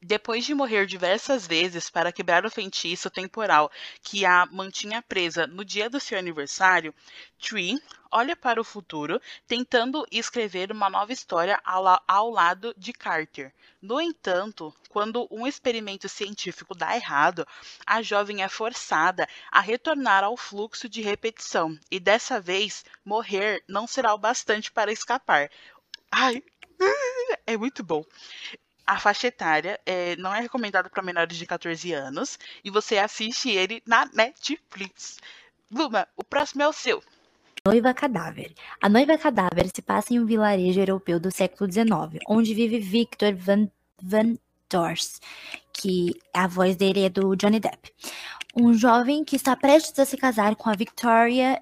depois 0.00 0.44
de 0.44 0.54
morrer 0.54 0.86
diversas 0.86 1.46
vezes 1.46 1.90
para 1.90 2.12
quebrar 2.12 2.46
o 2.46 2.50
feitiço 2.50 3.10
temporal 3.10 3.70
que 4.02 4.24
a 4.24 4.46
mantinha 4.46 5.02
presa 5.02 5.46
no 5.46 5.64
dia 5.64 5.90
do 5.90 5.98
seu 5.98 6.18
aniversário, 6.18 6.94
Tree 7.38 7.76
olha 8.10 8.36
para 8.36 8.60
o 8.60 8.64
futuro, 8.64 9.20
tentando 9.46 10.06
escrever 10.10 10.70
uma 10.70 10.88
nova 10.88 11.12
história 11.12 11.60
ao, 11.64 12.30
lado 12.30 12.74
de 12.76 12.92
Carter. 12.92 13.52
No 13.82 14.00
entanto, 14.00 14.74
quando 14.88 15.28
um 15.30 15.46
experimento 15.46 16.08
científico 16.08 16.74
dá 16.74 16.96
errado, 16.96 17.46
a 17.86 18.00
jovem 18.00 18.42
é 18.42 18.48
forçada 18.48 19.28
a 19.50 19.60
retornar 19.60 20.24
ao 20.24 20.36
fluxo 20.36 20.88
de 20.88 21.02
repetição, 21.02 21.78
e 21.90 22.00
dessa 22.00 22.40
vez 22.40 22.84
morrer 23.04 23.62
não 23.68 23.86
será 23.86 24.14
o 24.14 24.18
bastante 24.18 24.72
para 24.72 24.92
escapar. 24.92 25.50
Ai, 26.10 26.42
é 27.46 27.56
muito 27.56 27.82
bom. 27.82 28.04
A 28.88 28.98
faixa 28.98 29.26
etária 29.26 29.78
é, 29.84 30.16
não 30.16 30.34
é 30.34 30.40
recomendada 30.40 30.88
para 30.88 31.02
menores 31.02 31.36
de 31.36 31.44
14 31.44 31.92
anos 31.92 32.38
e 32.64 32.70
você 32.70 32.96
assiste 32.96 33.50
ele 33.50 33.82
na 33.86 34.06
Netflix. 34.14 35.18
Luma, 35.70 36.08
o 36.16 36.24
próximo 36.24 36.62
é 36.62 36.68
o 36.68 36.72
seu. 36.72 37.02
Noiva 37.66 37.92
Cadáver. 37.92 38.54
A 38.80 38.88
Noiva 38.88 39.18
Cadáver 39.18 39.68
se 39.74 39.82
passa 39.82 40.14
em 40.14 40.18
um 40.18 40.24
vilarejo 40.24 40.80
europeu 40.80 41.20
do 41.20 41.30
século 41.30 41.70
XIX, 41.70 42.18
onde 42.26 42.54
vive 42.54 42.80
Victor 42.80 43.34
Van, 43.34 43.68
Van 44.02 44.38
Dors, 44.70 45.20
que 45.70 46.18
a 46.32 46.46
voz 46.46 46.74
dele 46.74 47.04
é 47.04 47.10
do 47.10 47.36
Johnny 47.36 47.60
Depp. 47.60 47.92
Um 48.56 48.72
jovem 48.72 49.22
que 49.22 49.36
está 49.36 49.54
prestes 49.54 49.98
a 49.98 50.06
se 50.06 50.16
casar 50.16 50.56
com 50.56 50.70
a 50.70 50.74
Victoria 50.74 51.60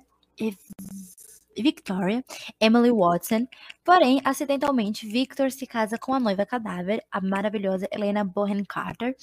Victoria, 1.63 2.25
Emily 2.61 2.91
Watson. 2.91 3.47
Porém, 3.85 4.21
acidentalmente, 4.25 5.07
Victor 5.07 5.51
se 5.51 5.67
casa 5.67 5.99
com 5.99 6.15
a 6.15 6.21
noiva 6.21 6.47
cadáver, 6.47 7.05
a 7.11 7.21
maravilhosa 7.21 7.89
Helena 7.91 8.25
Bohan 8.25 8.65
Carter, 8.65 9.17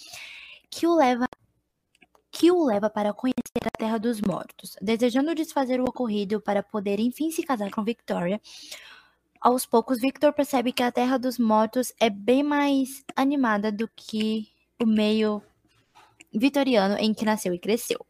que 0.69 0.87
o 0.87 0.95
leva 0.95 1.25
que 2.31 2.51
o 2.51 2.65
leva 2.65 2.89
para 2.89 3.13
conhecer 3.13 3.61
a 3.63 3.77
Terra 3.77 3.99
dos 3.99 4.19
Mortos. 4.19 4.75
Desejando 4.81 5.35
desfazer 5.35 5.79
o 5.79 5.85
ocorrido 5.85 6.41
para 6.41 6.63
poder 6.63 6.99
enfim 6.99 7.29
se 7.29 7.43
casar 7.43 7.69
com 7.69 7.83
Victoria, 7.83 8.41
aos 9.39 9.65
poucos 9.65 9.99
Victor 9.99 10.33
percebe 10.33 10.71
que 10.71 10.81
a 10.81 10.91
Terra 10.91 11.19
dos 11.19 11.37
Mortos 11.37 11.93
é 11.99 12.09
bem 12.09 12.41
mais 12.41 13.03
animada 13.15 13.71
do 13.71 13.87
que 13.95 14.47
o 14.81 14.85
meio 14.85 15.43
vitoriano 16.33 16.97
em 16.97 17.13
que 17.13 17.23
nasceu 17.23 17.53
e 17.53 17.59
cresceu. 17.59 18.03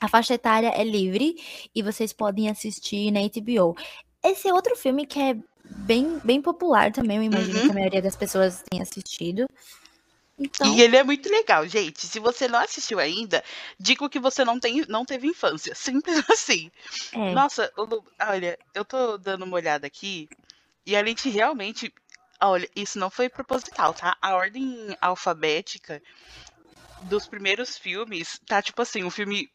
A 0.00 0.08
faixa 0.08 0.34
etária 0.34 0.68
é 0.68 0.84
livre 0.84 1.36
e 1.74 1.82
vocês 1.82 2.12
podem 2.12 2.48
assistir 2.48 3.10
na 3.10 3.20
HBO. 3.20 3.76
Esse 4.22 4.48
é 4.48 4.52
outro 4.52 4.76
filme 4.76 5.06
que 5.06 5.18
é 5.18 5.36
bem, 5.64 6.20
bem 6.22 6.40
popular 6.40 6.92
também, 6.92 7.18
eu 7.18 7.22
imagino 7.22 7.58
uhum. 7.58 7.64
que 7.66 7.70
a 7.70 7.74
maioria 7.74 8.02
das 8.02 8.16
pessoas 8.16 8.62
tenha 8.68 8.82
assistido. 8.82 9.48
Então... 10.38 10.74
E 10.74 10.82
ele 10.82 10.96
é 10.96 11.02
muito 11.02 11.30
legal, 11.30 11.66
gente. 11.66 12.06
Se 12.06 12.18
você 12.18 12.46
não 12.46 12.58
assistiu 12.58 12.98
ainda, 12.98 13.42
digo 13.78 14.08
que 14.08 14.18
você 14.18 14.44
não, 14.44 14.60
tem, 14.60 14.84
não 14.88 15.04
teve 15.04 15.26
infância. 15.26 15.74
Simples 15.74 16.22
assim. 16.30 16.70
É. 17.12 17.32
Nossa, 17.32 17.72
olha, 18.20 18.58
eu 18.74 18.84
tô 18.84 19.16
dando 19.16 19.44
uma 19.44 19.56
olhada 19.56 19.86
aqui 19.86 20.28
e 20.84 20.94
a 20.94 21.04
gente 21.04 21.28
realmente. 21.28 21.92
Olha, 22.38 22.68
isso 22.76 22.98
não 22.98 23.08
foi 23.08 23.30
proposital, 23.30 23.94
tá? 23.94 24.14
A 24.20 24.34
ordem 24.34 24.94
alfabética 25.00 26.02
dos 27.04 27.26
primeiros 27.26 27.78
filmes 27.78 28.38
tá 28.46 28.60
tipo 28.60 28.82
assim: 28.82 29.02
um 29.02 29.10
filme 29.10 29.50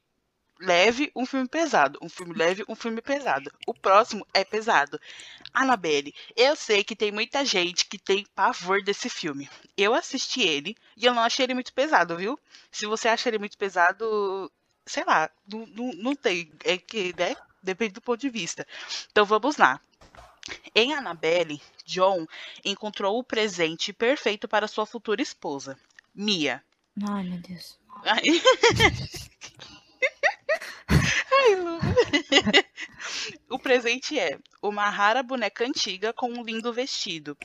leve, 0.62 1.12
um 1.16 1.26
filme 1.26 1.48
pesado. 1.48 2.00
Um 2.02 2.10
filme 2.10 2.34
leve, 2.34 2.64
um 2.68 2.76
filme 2.76 3.02
pesado. 3.02 3.52
O 3.68 3.74
próximo 3.74 4.26
é 4.34 4.44
pesado. 4.44 5.00
Annabelle, 5.54 6.14
eu 6.36 6.56
sei 6.56 6.84
que 6.84 6.96
tem 6.96 7.12
muita 7.12 7.44
gente 7.44 7.86
que 7.86 7.98
tem 7.98 8.26
pavor 8.36 8.82
desse 8.84 9.10
filme. 9.10 9.50
Eu 9.76 9.94
assisti 9.94 10.42
ele 10.42 10.76
e 10.96 11.06
eu 11.06 11.14
não 11.14 11.24
achei 11.24 11.46
ele 11.46 11.54
muito 11.54 11.74
pesado, 11.74 12.16
viu? 12.16 12.40
Se 12.72 12.86
você 12.86 13.10
acha 13.10 13.30
ele 13.30 13.40
muito 13.40 13.58
pesado, 13.58 14.52
sei 14.86 15.04
lá, 15.04 15.30
não, 15.48 15.66
não, 15.68 15.92
não 15.94 16.16
tem. 16.16 16.52
É 16.64 16.78
que, 16.78 17.14
né? 17.18 17.36
Depende 17.62 17.94
do 17.94 18.02
ponto 18.02 18.20
de 18.20 18.30
vista. 18.30 18.66
Então 19.12 19.26
vamos 19.26 19.58
lá. 19.58 19.80
Em 20.74 20.94
Annabelle, 20.94 21.62
John 21.86 22.26
encontrou 22.64 23.20
o 23.20 23.24
presente 23.24 23.94
perfeito 23.94 24.48
para 24.48 24.68
sua 24.68 24.86
futura 24.86 25.22
esposa, 25.22 25.78
Mia. 26.16 26.64
Ai, 27.08 27.24
meu 27.24 27.40
Deus. 27.40 27.80
O 33.50 33.60
presente 33.60 34.18
é 34.18 34.40
uma 34.62 34.90
rara 34.90 35.22
boneca 35.22 35.66
antiga 35.66 36.14
com 36.14 36.30
um 36.30 36.44
lindo 36.44 36.72
vestido. 36.72 37.38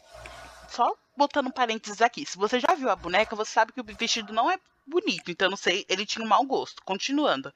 Só 0.69 0.95
botando 1.17 1.53
parênteses 1.53 2.01
aqui. 2.01 2.25
Se 2.27 2.37
você 2.37 2.61
já 2.61 2.75
viu 2.75 2.91
a 2.91 2.97
boneca, 2.97 3.35
você 3.35 3.51
sabe 3.51 3.73
que 3.73 3.81
o 3.81 3.85
vestido 3.85 4.33
não 4.33 4.51
é 4.51 4.59
bonito, 4.87 5.31
então 5.31 5.51
não 5.51 5.57
sei, 5.57 5.85
ele 5.89 6.07
tinha 6.07 6.25
um 6.25 6.29
mau 6.29 6.45
gosto. 6.45 6.83
Continuando. 6.85 7.53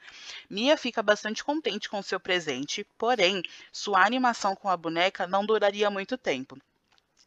Mia 0.49 0.77
fica 0.77 1.03
bastante 1.03 1.45
contente 1.45 1.89
com 1.89 2.03
seu 2.03 2.19
presente, 2.19 2.85
porém, 2.99 3.43
sua 3.73 4.05
animação 4.05 4.57
com 4.57 4.69
a 4.69 4.77
boneca 4.77 5.27
não 5.27 5.47
duraria 5.47 5.91
muito 5.91 6.19
tempo. 6.19 6.59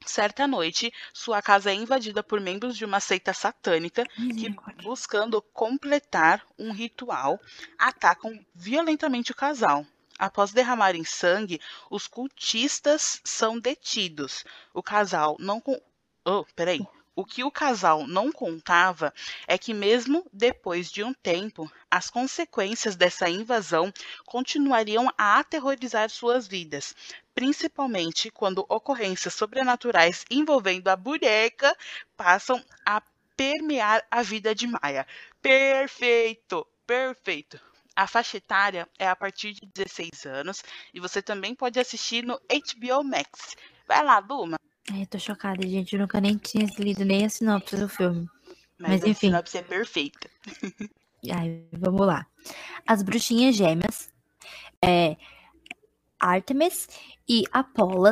Certa 0.05 0.47
noite, 0.47 0.93
sua 1.13 1.41
casa 1.41 1.71
é 1.71 1.73
invadida 1.73 2.23
por 2.23 2.39
membros 2.39 2.77
de 2.77 2.85
uma 2.85 2.99
seita 2.99 3.33
satânica 3.33 4.05
que, 4.37 4.49
buscando 4.81 5.41
completar 5.41 6.45
um 6.57 6.71
ritual, 6.71 7.39
atacam 7.77 8.39
violentamente 8.53 9.31
o 9.31 9.35
casal. 9.35 9.85
Após 10.17 10.51
derramarem 10.51 11.03
sangue, 11.03 11.59
os 11.89 12.07
cultistas 12.07 13.19
são 13.23 13.59
detidos. 13.59 14.43
O 14.73 14.81
casal 14.83 15.35
não. 15.39 15.59
con- 15.59 15.79
Oh, 16.25 16.45
peraí. 16.55 16.81
O 17.15 17.23
que 17.25 17.43
o 17.43 17.51
casal 17.51 18.07
não 18.07 18.31
contava 18.31 19.13
é 19.47 19.55
que, 19.57 19.71
mesmo 19.73 20.25
depois 20.33 20.89
de 20.91 21.03
um 21.03 21.13
tempo, 21.13 21.71
as 21.91 22.09
consequências 22.09 22.95
dessa 22.95 23.29
invasão 23.29 23.93
continuariam 24.25 25.07
a 25.17 25.37
aterrorizar 25.39 26.09
suas 26.09 26.47
vidas, 26.47 26.95
principalmente 27.33 28.29
quando 28.29 28.65
ocorrências 28.69 29.33
sobrenaturais 29.33 30.25
envolvendo 30.29 30.87
a 30.87 30.95
boneca 30.95 31.75
passam 32.15 32.63
a 32.85 33.01
permear 33.35 34.05
a 34.09 34.21
vida 34.21 34.53
de 34.53 34.67
Maia. 34.67 35.07
Perfeito! 35.41 36.67
Perfeito! 36.85 37.59
A 37.95 38.07
faixa 38.07 38.37
etária 38.37 38.87
é 38.97 39.07
a 39.07 39.15
partir 39.15 39.53
de 39.53 39.67
16 39.73 40.25
anos 40.25 40.63
e 40.93 40.99
você 40.99 41.21
também 41.21 41.53
pode 41.53 41.79
assistir 41.79 42.23
no 42.23 42.39
HBO 42.39 43.03
Max. 43.03 43.55
Vai 43.87 44.03
lá, 44.03 44.19
Luma. 44.19 44.57
Ai, 44.91 45.03
eu 45.03 45.07
tô 45.07 45.19
chocada, 45.19 45.65
gente. 45.67 45.93
Eu 45.93 45.99
nunca 45.99 46.19
nem 46.19 46.37
tinha 46.37 46.67
lido 46.77 47.05
nem 47.05 47.25
a 47.25 47.29
sinopse 47.29 47.77
do 47.77 47.87
filme. 47.87 48.27
Mas 48.77 49.03
a 49.03 49.07
enfim. 49.07 49.27
sinopse 49.27 49.57
é 49.57 49.61
perfeita. 49.61 50.29
Ai, 51.31 51.63
vamos 51.71 52.05
lá. 52.05 52.25
As 52.85 53.01
bruxinhas 53.01 53.55
gêmeas, 53.55 54.11
é, 54.83 55.15
Artemis 56.23 56.87
e 57.27 57.43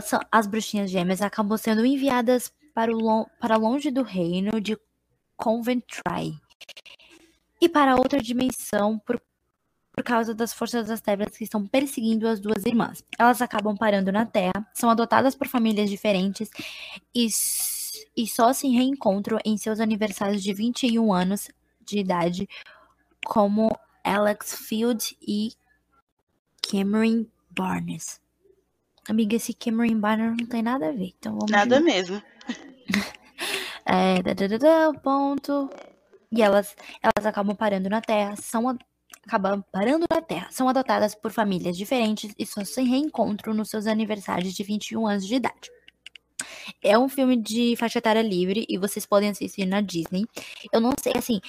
são, 0.03 0.19
as 0.29 0.45
bruxinhas 0.45 0.91
gêmeas 0.91 1.21
acabam 1.21 1.57
sendo 1.57 1.85
enviadas 1.85 2.51
para, 2.73 2.93
o 2.93 3.25
para 3.39 3.55
longe 3.55 3.89
do 3.89 4.03
reino 4.03 4.59
de 4.59 4.77
Coventry 5.37 6.37
e 7.61 7.69
para 7.69 7.95
outra 7.95 8.19
dimensão 8.19 8.99
por, 8.99 9.21
por 9.93 10.03
causa 10.03 10.35
das 10.35 10.51
forças 10.51 10.89
das 10.89 10.99
trevas 10.99 11.37
que 11.37 11.45
estão 11.45 11.65
perseguindo 11.65 12.27
as 12.27 12.41
duas 12.41 12.65
irmãs. 12.65 13.01
Elas 13.17 13.41
acabam 13.41 13.77
parando 13.77 14.11
na 14.11 14.25
Terra, 14.25 14.67
são 14.73 14.89
adotadas 14.89 15.33
por 15.33 15.47
famílias 15.47 15.89
diferentes 15.89 16.49
e, 17.15 17.27
e 18.17 18.27
só 18.27 18.51
se 18.51 18.67
reencontram 18.67 19.39
em 19.45 19.55
seus 19.55 19.79
aniversários 19.79 20.43
de 20.43 20.53
21 20.53 21.13
anos 21.13 21.49
de 21.79 21.99
idade 21.99 22.49
como 23.23 23.69
Alex 24.03 24.67
Field 24.67 25.15
e 25.21 25.53
Cameron 26.61 27.25
Barnes. 27.55 28.21
Amiga, 29.09 29.35
esse 29.35 29.53
Cameron 29.53 29.99
Barnes 29.99 30.37
não 30.39 30.47
tem 30.47 30.61
nada 30.61 30.89
a 30.89 30.91
ver, 30.91 31.13
então 31.17 31.33
vamos 31.33 31.51
Nada 31.51 31.79
novo. 31.79 31.91
mesmo. 31.91 32.21
É, 33.83 34.21
da, 34.21 34.33
da, 34.33 34.47
da, 34.47 34.57
da, 34.57 34.99
ponto. 34.99 35.67
E 36.31 36.41
elas, 36.41 36.75
elas 37.01 37.25
acabam 37.25 37.55
parando 37.55 37.89
na 37.89 37.99
Terra, 37.99 38.35
são 38.35 38.77
acabam 39.25 39.63
parando 39.71 40.05
na 40.09 40.21
Terra, 40.21 40.47
são 40.51 40.69
adotadas 40.69 41.15
por 41.15 41.31
famílias 41.31 41.75
diferentes 41.75 42.33
e 42.37 42.45
só 42.45 42.63
se 42.63 42.81
reencontram 42.83 43.53
nos 43.53 43.69
seus 43.69 43.87
aniversários 43.87 44.53
de 44.53 44.63
21 44.63 45.07
anos 45.07 45.27
de 45.27 45.35
idade. 45.35 45.69
É 46.81 46.97
um 46.97 47.09
filme 47.09 47.35
de 47.35 47.75
faixa 47.75 47.99
etária 47.99 48.21
livre 48.21 48.65
e 48.69 48.77
vocês 48.77 49.05
podem 49.05 49.29
assistir 49.29 49.65
na 49.65 49.81
Disney. 49.81 50.25
Eu 50.71 50.79
não 50.79 50.91
sei, 51.01 51.13
assim, 51.15 51.39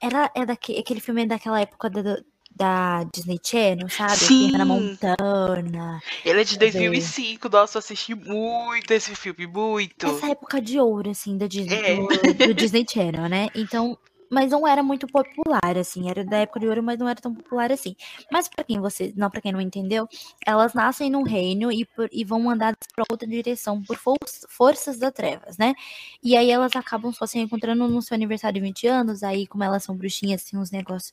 era, 0.00 0.30
é 0.34 0.44
daque, 0.44 0.78
aquele 0.78 1.00
filme 1.00 1.26
daquela 1.26 1.60
época 1.60 1.88
da, 1.88 2.22
da 2.54 3.04
Disney 3.14 3.38
Channel, 3.42 3.88
sabe? 3.88 4.12
Hannah 4.52 4.64
Sim. 4.64 4.64
Montana. 4.64 6.00
Ele 6.24 6.40
é 6.40 6.44
de 6.44 6.54
Cadê? 6.58 6.70
2005. 6.72 7.48
Nossa, 7.48 7.78
eu 7.78 7.80
assisti 7.80 8.14
muito 8.14 8.90
esse 8.92 9.14
filme, 9.14 9.46
muito. 9.46 10.06
Essa 10.06 10.28
época 10.30 10.60
de 10.60 10.78
ouro, 10.78 11.10
assim, 11.10 11.36
da 11.36 11.46
Disney, 11.46 11.74
É. 11.74 11.96
do, 11.96 12.46
do 12.48 12.54
Disney 12.54 12.84
Channel, 12.88 13.28
né? 13.28 13.48
Então, 13.54 13.96
mas 14.32 14.50
não 14.50 14.66
era 14.66 14.82
muito 14.82 15.06
popular, 15.06 15.76
assim, 15.78 16.08
era 16.08 16.24
da 16.24 16.38
época 16.38 16.58
de 16.58 16.66
ouro, 16.66 16.82
mas 16.82 16.98
não 16.98 17.06
era 17.06 17.20
tão 17.20 17.34
popular 17.34 17.70
assim. 17.70 17.94
Mas 18.30 18.48
pra 18.48 18.64
quem 18.64 18.80
você, 18.80 19.12
não 19.14 19.30
para 19.30 19.42
quem 19.42 19.52
não 19.52 19.60
entendeu, 19.60 20.08
elas 20.46 20.72
nascem 20.72 21.10
num 21.10 21.22
reino 21.22 21.70
e, 21.70 21.84
por- 21.84 22.08
e 22.10 22.24
vão 22.24 22.40
mandadas 22.40 22.78
pra 22.94 23.04
outra 23.10 23.28
direção 23.28 23.82
por 23.82 23.96
for- 23.98 24.16
forças 24.48 24.98
das 24.98 25.12
trevas, 25.12 25.58
né? 25.58 25.74
E 26.22 26.34
aí 26.34 26.50
elas 26.50 26.74
acabam 26.74 27.12
só 27.12 27.26
se 27.26 27.38
encontrando 27.38 27.86
no 27.86 28.00
seu 28.00 28.14
aniversário 28.14 28.54
de 28.54 28.66
20 28.66 28.86
anos, 28.86 29.22
aí 29.22 29.46
como 29.46 29.62
elas 29.64 29.82
são 29.84 29.94
bruxinhas, 29.94 30.42
tem 30.44 30.58
uns 30.58 30.70
negócios 30.70 31.12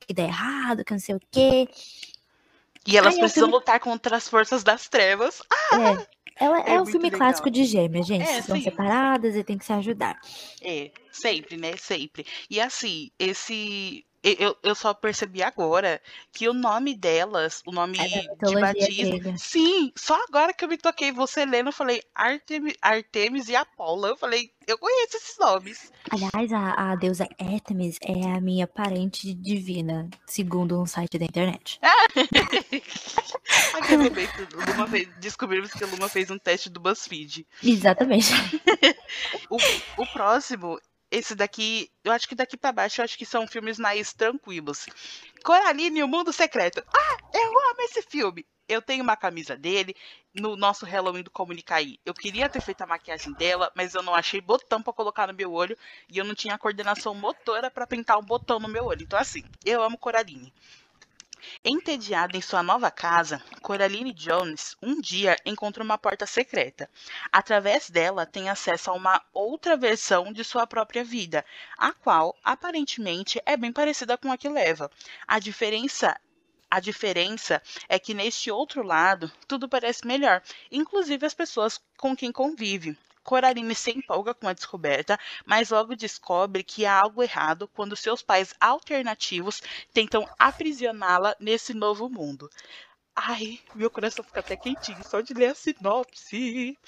que 0.00 0.12
dá 0.12 0.24
errado, 0.24 0.84
que 0.84 0.92
não 0.92 0.98
sei 0.98 1.14
o 1.14 1.20
quê. 1.30 1.68
E 2.84 2.96
elas 2.96 3.14
Ai, 3.14 3.20
precisam 3.20 3.48
lutar 3.48 3.78
contra 3.80 4.16
as 4.16 4.28
forças 4.28 4.62
das 4.64 4.88
trevas. 4.88 5.40
É, 5.72 6.06
ela 6.38 6.60
é, 6.60 6.74
É 6.74 6.80
um 6.80 6.86
filme 6.86 7.04
legal. 7.04 7.18
clássico 7.18 7.50
de 7.50 7.64
gêmeas, 7.64 8.06
gente. 8.06 8.28
É, 8.28 8.42
São 8.42 8.56
sim. 8.56 8.62
separadas 8.62 9.34
e 9.36 9.42
tem 9.44 9.56
que 9.58 9.64
se 9.64 9.72
ajudar. 9.72 10.18
É, 10.62 10.90
sempre, 11.10 11.56
né? 11.56 11.76
Sempre. 11.76 12.26
E 12.50 12.60
assim, 12.60 13.10
esse. 13.18 14.04
Eu, 14.38 14.56
eu 14.60 14.74
só 14.74 14.92
percebi 14.92 15.40
agora 15.40 16.02
que 16.32 16.48
o 16.48 16.52
nome 16.52 16.96
delas, 16.96 17.62
o 17.64 17.70
nome 17.70 17.96
É 17.98 18.08
de 18.08 18.60
batismo. 18.60 19.18
grega. 19.20 19.38
Sim, 19.38 19.92
só 19.96 20.20
agora 20.28 20.52
que 20.52 20.64
eu 20.64 20.68
me 20.68 20.76
toquei, 20.76 21.12
você 21.12 21.46
lendo, 21.46 21.68
eu 21.68 21.72
falei 21.72 22.02
Artemis, 22.12 22.74
Artemis 22.82 23.48
e 23.48 23.54
Apolo. 23.54 24.06
Eu 24.08 24.16
falei, 24.16 24.50
eu 24.66 24.76
conheço 24.78 25.16
esses 25.16 25.38
nomes. 25.38 25.92
Aliás, 26.10 26.52
a, 26.52 26.92
a 26.92 26.96
deusa 26.96 27.28
Artemis 27.38 27.98
é 28.02 28.26
a 28.36 28.40
minha 28.40 28.66
parente 28.66 29.32
divina, 29.32 30.10
segundo 30.26 30.80
um 30.80 30.86
site 30.86 31.18
da 31.18 31.24
internet. 31.24 31.78
Meio, 34.12 34.28
Luma 34.68 34.88
fez, 34.88 35.08
descobrimos 35.20 35.70
que 35.72 35.84
a 35.84 35.86
Luma 35.86 36.08
fez 36.08 36.30
um 36.30 36.38
teste 36.38 36.68
do 36.68 36.80
BuzzFeed. 36.80 37.46
Exatamente. 37.62 38.32
O, 39.48 39.56
o 40.02 40.06
próximo, 40.12 40.78
esse 41.10 41.34
daqui, 41.34 41.90
eu 42.02 42.12
acho 42.12 42.28
que 42.28 42.34
daqui 42.34 42.56
pra 42.56 42.72
baixo, 42.72 43.00
eu 43.00 43.04
acho 43.04 43.16
que 43.16 43.26
são 43.26 43.46
filmes 43.46 43.78
mais 43.78 44.12
tranquilos. 44.12 44.86
Coraline 45.44 46.00
e 46.00 46.02
o 46.02 46.08
Mundo 46.08 46.32
Secreto. 46.32 46.82
Ah, 46.92 47.16
eu 47.32 47.70
amo 47.70 47.80
esse 47.80 48.02
filme. 48.02 48.44
Eu 48.68 48.82
tenho 48.82 49.04
uma 49.04 49.16
camisa 49.16 49.56
dele 49.56 49.94
no 50.34 50.56
nosso 50.56 50.84
Halloween 50.84 51.22
do 51.22 51.30
Comunicaí. 51.30 52.00
Eu 52.04 52.12
queria 52.12 52.48
ter 52.48 52.60
feito 52.60 52.82
a 52.82 52.86
maquiagem 52.86 53.32
dela, 53.34 53.70
mas 53.76 53.94
eu 53.94 54.02
não 54.02 54.12
achei 54.12 54.40
botão 54.40 54.82
pra 54.82 54.92
colocar 54.92 55.28
no 55.28 55.34
meu 55.34 55.52
olho 55.52 55.78
e 56.10 56.18
eu 56.18 56.24
não 56.24 56.34
tinha 56.34 56.58
coordenação 56.58 57.14
motora 57.14 57.70
pra 57.70 57.86
pintar 57.86 58.18
um 58.18 58.24
botão 58.24 58.58
no 58.58 58.66
meu 58.66 58.86
olho. 58.86 59.02
Então 59.02 59.18
assim, 59.18 59.44
eu 59.64 59.80
amo 59.82 59.96
Coraline. 59.96 60.52
Entediada 61.64 62.36
em 62.36 62.40
sua 62.40 62.62
nova 62.62 62.90
casa, 62.90 63.42
Coraline 63.62 64.12
Jones 64.12 64.76
um 64.82 65.00
dia 65.00 65.36
encontra 65.44 65.82
uma 65.82 65.98
porta 65.98 66.26
secreta. 66.26 66.90
Através 67.32 67.90
dela, 67.90 68.26
tem 68.26 68.48
acesso 68.48 68.90
a 68.90 68.94
uma 68.94 69.22
outra 69.32 69.76
versão 69.76 70.32
de 70.32 70.42
sua 70.44 70.66
própria 70.66 71.04
vida, 71.04 71.44
a 71.76 71.92
qual 71.92 72.36
aparentemente 72.42 73.40
é 73.46 73.56
bem 73.56 73.72
parecida 73.72 74.16
com 74.16 74.30
a 74.30 74.38
que 74.38 74.48
leva. 74.48 74.90
A 75.26 75.38
diferença 75.38 76.18
a 76.68 76.80
diferença 76.80 77.62
é 77.88 77.98
que 77.98 78.12
neste 78.12 78.50
outro 78.50 78.82
lado 78.82 79.30
tudo 79.46 79.68
parece 79.68 80.06
melhor, 80.06 80.42
inclusive 80.70 81.24
as 81.24 81.32
pessoas 81.32 81.80
com 81.96 82.16
quem 82.16 82.32
convive. 82.32 82.98
Coraline 83.26 83.74
se 83.74 83.90
empolga 83.90 84.32
com 84.32 84.46
a 84.46 84.52
descoberta, 84.52 85.18
mas 85.44 85.70
logo 85.70 85.96
descobre 85.96 86.62
que 86.62 86.86
há 86.86 87.00
algo 87.00 87.24
errado 87.24 87.68
quando 87.74 87.96
seus 87.96 88.22
pais 88.22 88.54
alternativos 88.60 89.60
tentam 89.92 90.28
aprisioná-la 90.38 91.34
nesse 91.40 91.74
novo 91.74 92.08
mundo. 92.08 92.48
Ai, 93.16 93.58
meu 93.74 93.90
coração 93.90 94.24
fica 94.24 94.38
até 94.38 94.56
quentinho 94.56 95.02
só 95.02 95.20
de 95.20 95.34
ler 95.34 95.46
a 95.46 95.54
sinopse. 95.56 96.78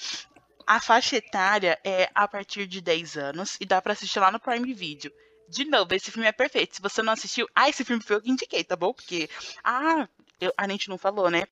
A 0.65 0.81
faixa 0.81 1.17
etária 1.17 1.77
é 1.83 2.09
a 2.15 2.29
partir 2.29 2.69
de 2.69 2.81
10 2.81 3.17
anos 3.17 3.57
e 3.61 3.67
dá 3.67 3.83
pra 3.83 3.95
assistir 3.95 4.21
lá 4.21 4.31
no 4.31 4.39
Prime 4.39 4.73
Video. 4.73 5.11
de 5.49 5.65
novo, 5.65 5.93
esse 5.93 6.13
filme 6.13 6.29
é 6.29 6.33
perfeito. 6.33 6.77
Se 6.77 6.83
você 6.83 7.03
não 7.03 7.15
assistiu, 7.15 7.49
ah, 7.55 7.69
esse 7.69 7.85
filme 7.85 8.03
foi 8.03 8.17
eu 8.17 8.21
que 8.23 8.31
indiquei, 8.31 8.63
tá 8.63 8.77
bom? 8.77 8.93
Porque, 8.93 9.29
ah, 9.65 10.07
eu, 10.41 10.53
a 10.57 10.69
gente 10.69 10.89
não 10.89 10.99
falou, 10.99 11.31
né? 11.31 11.49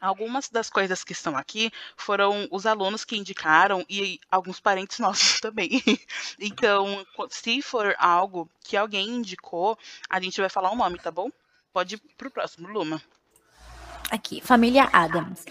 Algumas 0.00 0.48
das 0.48 0.68
coisas 0.68 1.02
que 1.02 1.12
estão 1.12 1.36
aqui 1.36 1.70
foram 1.96 2.46
os 2.50 2.66
alunos 2.66 3.04
que 3.04 3.16
indicaram 3.16 3.84
e 3.88 4.20
alguns 4.30 4.60
parentes 4.60 4.98
nossos 5.00 5.40
também. 5.40 5.82
Então, 6.38 7.04
se 7.30 7.62
for 7.62 7.94
algo 7.98 8.48
que 8.60 8.76
alguém 8.76 9.08
indicou, 9.08 9.78
a 10.08 10.20
gente 10.20 10.40
vai 10.40 10.50
falar 10.50 10.70
o 10.70 10.76
nome, 10.76 10.98
tá 10.98 11.10
bom? 11.10 11.30
Pode 11.72 11.96
ir 11.96 12.02
pro 12.16 12.30
próximo, 12.30 12.68
Luma. 12.68 13.02
Aqui, 14.10 14.40
família 14.40 14.88
Adams. 14.92 15.44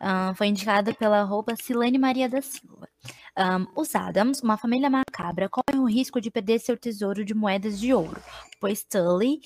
Um, 0.00 0.34
foi 0.34 0.48
indicada 0.48 0.92
pela 0.92 1.26
Silene 1.56 1.98
Maria 1.98 2.28
da 2.28 2.42
Silva. 2.42 2.88
Um, 3.36 3.80
os 3.80 3.94
Adams, 3.94 4.42
uma 4.42 4.58
família 4.58 4.90
macabra, 4.90 5.48
correm 5.48 5.80
o 5.80 5.88
risco 5.88 6.20
de 6.20 6.30
perder 6.30 6.58
seu 6.58 6.76
tesouro 6.76 7.24
de 7.24 7.32
moedas 7.32 7.80
de 7.80 7.94
ouro, 7.94 8.22
pois 8.60 8.84
Tully, 8.84 9.40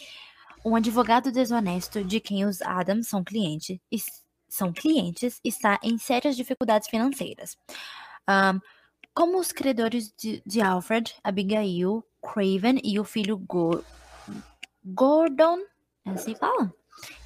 um 0.65 0.75
advogado 0.75 1.31
desonesto 1.31 2.03
de 2.03 2.19
quem 2.19 2.45
os 2.45 2.61
Adams 2.61 3.07
são 3.07 3.23
clientes, 3.23 3.79
são 4.49 4.73
clientes 4.73 5.41
está 5.45 5.79
em 5.83 5.99
sérias 5.99 6.37
dificuldades 6.37 6.89
financeiras. 6.89 7.57
Um, 8.29 8.61
como 9.15 9.39
os 9.39 9.51
credores 9.51 10.13
de, 10.17 10.43
de, 10.45 10.61
Alfred, 10.61 11.15
Abigail, 11.25 12.05
Craven 12.23 12.81
e 12.85 13.01
o 13.01 13.05
filho 13.05 13.39
Go 13.39 13.83
Gordon, 14.85 15.59
é 16.05 16.11
assim 16.11 16.35
fala? 16.35 16.73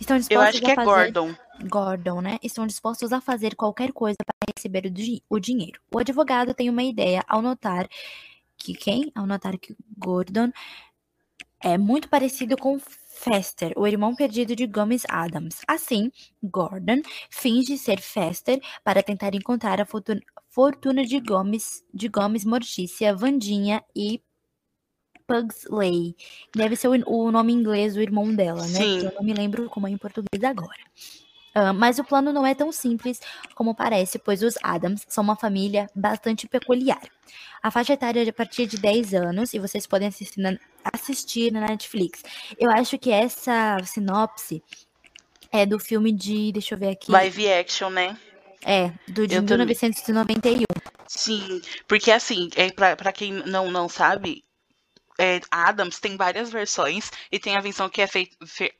Estão 0.01 0.17
dispostos 0.17 0.31
Eu 0.31 0.41
acho 0.41 0.61
que 0.61 0.71
é 0.71 0.75
fazer... 0.75 1.13
Gordon. 1.13 1.35
Gordon, 1.69 2.21
né? 2.21 2.39
Estão 2.43 2.67
dispostos 2.67 3.13
a 3.13 3.21
fazer 3.21 3.55
qualquer 3.55 3.93
coisa 3.93 4.17
para 4.25 4.53
receber 4.57 4.87
o, 4.87 4.91
di 4.91 5.23
o 5.29 5.39
dinheiro. 5.39 5.81
O 5.93 5.99
advogado 5.99 6.55
tem 6.55 6.71
uma 6.71 6.83
ideia 6.83 7.23
ao 7.29 7.43
notar 7.43 7.89
que 8.57 8.75
quem? 8.75 9.11
Ao 9.15 9.27
notar 9.27 9.59
que 9.59 9.77
Gordon 9.97 10.53
é 11.63 11.77
muito 11.77 12.09
parecido 12.09 12.57
com 12.57 12.81
Fester, 13.21 13.75
o 13.77 13.87
irmão 13.87 14.15
perdido 14.15 14.57
de 14.57 14.67
Gomes 14.67 15.03
Adams. 15.07 15.61
Assim, 15.69 16.11
Gordon 16.43 17.03
finge 17.29 17.77
ser 17.77 18.01
Fester 18.01 18.59
para 18.83 19.03
tentar 19.03 19.35
encontrar 19.35 19.79
a 19.79 19.87
fortuna 20.49 21.05
de 21.05 21.21
Gomes, 21.21 21.85
de 21.93 22.09
Gomes 22.09 22.47
Mortícia, 22.47 23.15
Vandinha 23.15 23.85
e 23.95 24.23
Pugsley. 25.27 26.17
Deve 26.57 26.77
ser 26.77 26.89
o, 26.89 27.31
nome 27.31 27.53
inglês 27.53 27.93
do 27.93 28.01
irmão 28.01 28.35
dela, 28.35 28.63
né? 28.63 28.79
Sim. 28.81 29.05
Eu 29.05 29.13
não 29.13 29.23
me 29.23 29.35
lembro 29.35 29.69
como 29.69 29.87
é 29.87 29.91
em 29.91 29.99
português 29.99 30.43
agora. 30.43 30.81
Uh, 31.55 31.75
mas 31.75 31.99
o 31.99 32.05
plano 32.05 32.33
não 32.33 32.47
é 32.47 32.55
tão 32.55 32.71
simples 32.71 33.21
como 33.55 33.75
parece, 33.75 34.19
pois 34.19 34.43
os 34.43 34.55
Adams 34.63 35.05
são 35.09 35.25
uma 35.25 35.37
família 35.37 35.89
bastante 35.95 36.47
peculiar. 36.47 37.03
A 37.63 37.71
faixa 37.71 37.93
etária 37.93 38.25
é 38.25 38.29
a 38.29 38.33
partir 38.33 38.67
de 38.67 38.79
10 38.79 39.15
anos 39.15 39.53
e 39.53 39.59
vocês 39.59 39.87
podem 39.87 40.09
assistir 40.09 40.41
na, 40.41 40.57
assistir 40.85 41.53
na 41.53 41.61
Netflix. 41.61 42.23
Eu 42.59 42.71
acho 42.71 42.99
que 42.99 43.11
essa 43.11 43.79
sinopse 43.85 44.63
é 45.53 45.67
do 45.67 45.79
filme 45.79 46.13
de. 46.13 46.53
Deixa 46.53 46.75
eu 46.75 46.79
ver 46.79 46.91
aqui. 46.91 47.11
Live 47.11 47.53
action, 47.53 47.91
né? 47.91 48.17
É, 48.65 48.93
do 49.09 49.27
de 49.27 49.41
1991. 49.41 50.65
Sim, 51.09 51.61
porque 51.89 52.13
assim, 52.13 52.49
é, 52.55 52.71
pra 52.71 53.13
quem 53.13 53.33
não, 53.33 53.71
não 53.71 53.89
sabe, 53.89 54.45
é, 55.21 55.39
Adams 55.51 56.01
tem 56.01 56.17
várias 56.17 56.51
versões 56.51 57.11
e 57.31 57.39
tem 57.39 57.55
a 57.55 57.61
versão 57.61 57.91
que 57.91 58.01
é 58.01 58.07
feita 58.07 58.35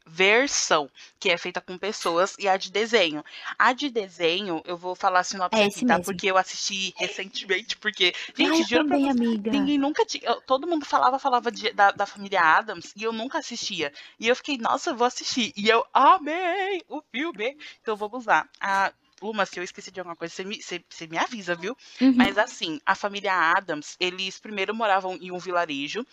versão 0.07 0.91
que 1.19 1.29
é 1.29 1.37
feita 1.37 1.61
com 1.61 1.77
pessoas 1.77 2.35
e 2.39 2.49
a 2.49 2.57
de 2.57 2.73
desenho. 2.73 3.23
A 3.59 3.75
de 3.75 3.91
desenho, 3.91 4.63
eu 4.65 4.75
vou 4.75 4.95
falar 4.95 5.21
a 5.21 5.25
sinopse 5.25 5.61
é 5.61 5.67
aqui, 5.67 5.85
tá? 5.85 5.99
Mesmo. 5.99 6.05
Porque 6.07 6.31
eu 6.31 6.39
assisti 6.39 6.95
recentemente, 6.97 7.77
porque, 7.77 8.15
gente, 8.35 8.67
juro 8.67 8.89
também, 8.89 9.03
pra 9.03 9.11
amiga. 9.11 9.51
ninguém 9.51 9.77
nunca 9.77 10.07
tinha. 10.07 10.35
Todo 10.47 10.67
mundo 10.67 10.87
falava, 10.87 11.19
falava 11.19 11.53
de, 11.53 11.73
da, 11.73 11.91
da 11.91 12.07
família 12.07 12.41
Adams 12.41 12.95
e 12.97 13.03
eu 13.03 13.13
nunca 13.13 13.39
assistia. 13.39 13.93
E 14.19 14.27
eu 14.27 14.35
fiquei, 14.35 14.57
nossa, 14.57 14.91
eu 14.91 14.97
vou 14.97 15.07
assistir. 15.07 15.53
E 15.55 15.69
eu 15.69 15.85
amei 15.93 16.83
o 16.89 17.03
filme. 17.13 17.55
Então 17.83 17.95
vamos 17.97 18.25
lá. 18.25 18.49
A, 18.59 18.91
Uma, 19.21 19.45
se 19.45 19.61
eu 19.61 19.65
esqueci 19.65 19.91
de 19.91 20.01
alguma 20.01 20.17
coisa, 20.17 20.35
você 20.35 20.45
me, 20.45 20.63
você, 20.63 20.83
você 20.89 21.07
me 21.07 21.19
avisa, 21.19 21.55
viu? 21.55 21.77
Uhum. 22.01 22.15
Mas 22.17 22.39
assim, 22.39 22.81
a 22.87 22.95
família 22.95 23.35
Adams, 23.35 23.95
eles 24.01 24.39
primeiro 24.39 24.75
moravam 24.75 25.19
em 25.21 25.31
um 25.31 25.39
vilarejo 25.39 26.07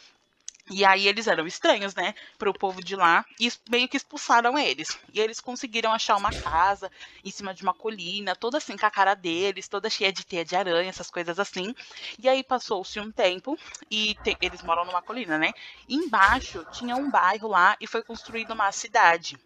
e 0.70 0.84
aí 0.86 1.08
eles 1.08 1.28
eram 1.28 1.48
estranhos, 1.48 1.96
né, 1.96 2.14
para 2.38 2.50
o 2.50 2.54
povo 2.54 2.82
de 2.82 2.96
lá 2.96 3.26
e 3.40 3.50
meio 3.70 3.88
que 3.88 3.98
expulsaram 3.98 4.58
eles. 4.58 5.00
E 5.14 5.20
eles 5.20 5.40
conseguiram 5.40 5.92
achar 5.94 6.16
uma 6.18 6.34
casa 6.34 6.92
em 7.24 7.32
cima 7.32 7.54
de 7.54 7.64
uma 7.64 7.74
colina, 7.74 8.36
toda 8.36 8.58
assim 8.58 8.78
com 8.78 8.86
a 8.86 8.92
cara 8.92 9.16
deles, 9.16 9.68
toda 9.68 9.90
cheia 9.90 10.12
de 10.12 10.26
teia 10.26 10.44
de 10.46 10.56
aranha, 10.56 10.90
essas 10.90 11.10
coisas 11.10 11.40
assim. 11.40 11.74
E 12.20 12.28
aí 12.30 12.44
passou-se 12.44 13.00
um 13.00 13.12
tempo 13.12 13.58
e 13.90 14.16
te... 14.16 14.38
eles 14.42 14.62
moram 14.62 14.86
numa 14.86 15.02
colina, 15.02 15.38
né? 15.38 15.54
E 15.88 15.96
embaixo 15.96 16.66
tinha 16.66 16.96
um 16.96 17.10
bairro 17.10 17.48
lá 17.48 17.78
e 17.80 17.88
foi 17.88 18.04
construída 18.04 18.54
uma 18.54 18.72
cidade. 18.72 19.38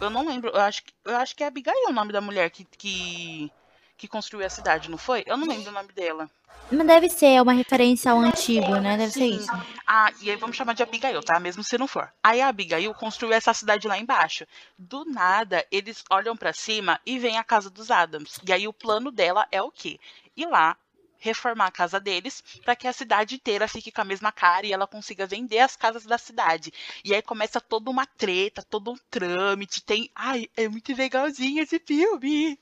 Eu 0.00 0.10
não 0.10 0.26
lembro, 0.26 0.50
eu 0.50 0.60
acho 0.60 0.84
que, 0.84 0.92
eu 1.04 1.16
acho 1.16 1.34
que 1.36 1.42
é 1.44 1.46
Abigail 1.46 1.88
o 1.88 1.92
nome 1.92 2.12
da 2.12 2.20
mulher 2.20 2.50
que, 2.50 2.64
que 2.64 3.52
que 3.96 4.08
construiu 4.08 4.46
a 4.46 4.50
cidade, 4.50 4.90
não 4.90 4.98
foi? 4.98 5.22
Eu 5.26 5.36
não 5.36 5.46
lembro 5.46 5.70
o 5.70 5.74
nome 5.74 5.92
dela. 5.92 6.28
Mas 6.70 6.86
deve 6.86 7.10
ser, 7.10 7.26
é 7.26 7.42
uma 7.42 7.52
referência 7.52 8.10
ao 8.10 8.18
antigo, 8.18 8.76
né? 8.76 8.96
Deve 8.96 9.12
Sim. 9.12 9.20
ser 9.20 9.36
isso. 9.36 9.50
Ah, 9.86 10.10
e 10.20 10.30
aí 10.30 10.36
vamos 10.36 10.56
chamar 10.56 10.72
de 10.72 10.82
Abigail, 10.82 11.22
tá? 11.22 11.38
Mesmo 11.38 11.62
se 11.62 11.76
não 11.76 11.86
for. 11.86 12.10
Aí 12.22 12.40
a 12.40 12.48
Abigail 12.48 12.92
construiu 12.94 13.34
essa 13.34 13.52
cidade 13.52 13.86
lá 13.86 13.98
embaixo. 13.98 14.46
Do 14.78 15.04
nada, 15.04 15.64
eles 15.70 16.02
olham 16.10 16.36
para 16.36 16.52
cima 16.52 17.00
e 17.04 17.18
vem 17.18 17.36
a 17.36 17.44
casa 17.44 17.68
dos 17.68 17.90
Adams. 17.90 18.38
E 18.46 18.52
aí 18.52 18.66
o 18.66 18.72
plano 18.72 19.10
dela 19.10 19.46
é 19.52 19.60
o 19.60 19.70
quê? 19.70 19.98
Ir 20.36 20.46
lá 20.46 20.76
reformar 21.24 21.68
a 21.68 21.70
casa 21.70 21.98
deles 21.98 22.44
para 22.62 22.76
que 22.76 22.86
a 22.86 22.92
cidade 22.92 23.36
inteira 23.36 23.66
fique 23.66 23.90
com 23.90 24.02
a 24.02 24.04
mesma 24.04 24.30
cara 24.30 24.66
e 24.66 24.72
ela 24.72 24.86
consiga 24.86 25.26
vender 25.26 25.58
as 25.58 25.74
casas 25.74 26.04
da 26.04 26.18
cidade. 26.18 26.70
E 27.02 27.14
aí 27.14 27.22
começa 27.22 27.60
toda 27.60 27.90
uma 27.90 28.04
treta, 28.04 28.62
todo 28.62 28.92
um 28.92 28.96
trâmite. 29.10 29.82
Tem. 29.82 30.10
Ai, 30.14 30.48
é 30.54 30.68
muito 30.68 30.94
legalzinho 30.94 31.62
esse 31.62 31.78
filme. 31.78 32.58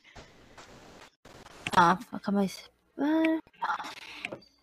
Ah, 1.76 1.98
calma 2.22 2.42
aí. 2.42 2.50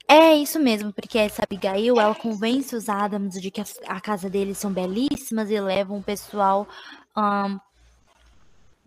É 0.08 0.34
isso 0.36 0.60
mesmo, 0.60 0.92
porque 0.92 1.20
essa 1.20 1.44
Abigail, 1.44 2.00
ela 2.00 2.16
convence 2.16 2.76
os 2.76 2.90
Adams 2.90 3.40
de 3.40 3.52
que 3.52 3.62
a, 3.88 4.02
casa 4.02 4.30
deles 4.30 4.58
são 4.58 4.72
belíssimas 4.72 5.52
e 5.52 5.60
levam 5.60 6.00
o 6.00 6.04
pessoal, 6.04 6.68
um, 7.16 7.60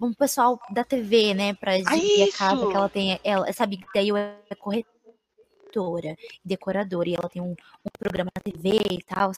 um 0.06 0.12
pessoal 0.12 0.60
da 0.70 0.82
TV, 0.82 1.32
né, 1.32 1.54
pra 1.54 1.78
exibir 1.78 2.28
a 2.28 2.36
casa 2.36 2.66
que 2.66 2.76
ela 2.76 2.88
tem. 2.88 3.20
Ela, 3.22 3.48
essa 3.48 3.62
Abigail 3.62 4.16
é 4.16 4.36
corretora 4.58 6.16
e 6.44 6.48
decoradora, 6.48 7.08
e 7.08 7.14
ela 7.14 7.28
tem 7.28 7.40
um, 7.40 7.52
um 7.52 7.90
programa 7.98 8.30
na 8.34 8.42
TV 8.42 8.80
e 8.90 9.02
tal. 9.04 9.30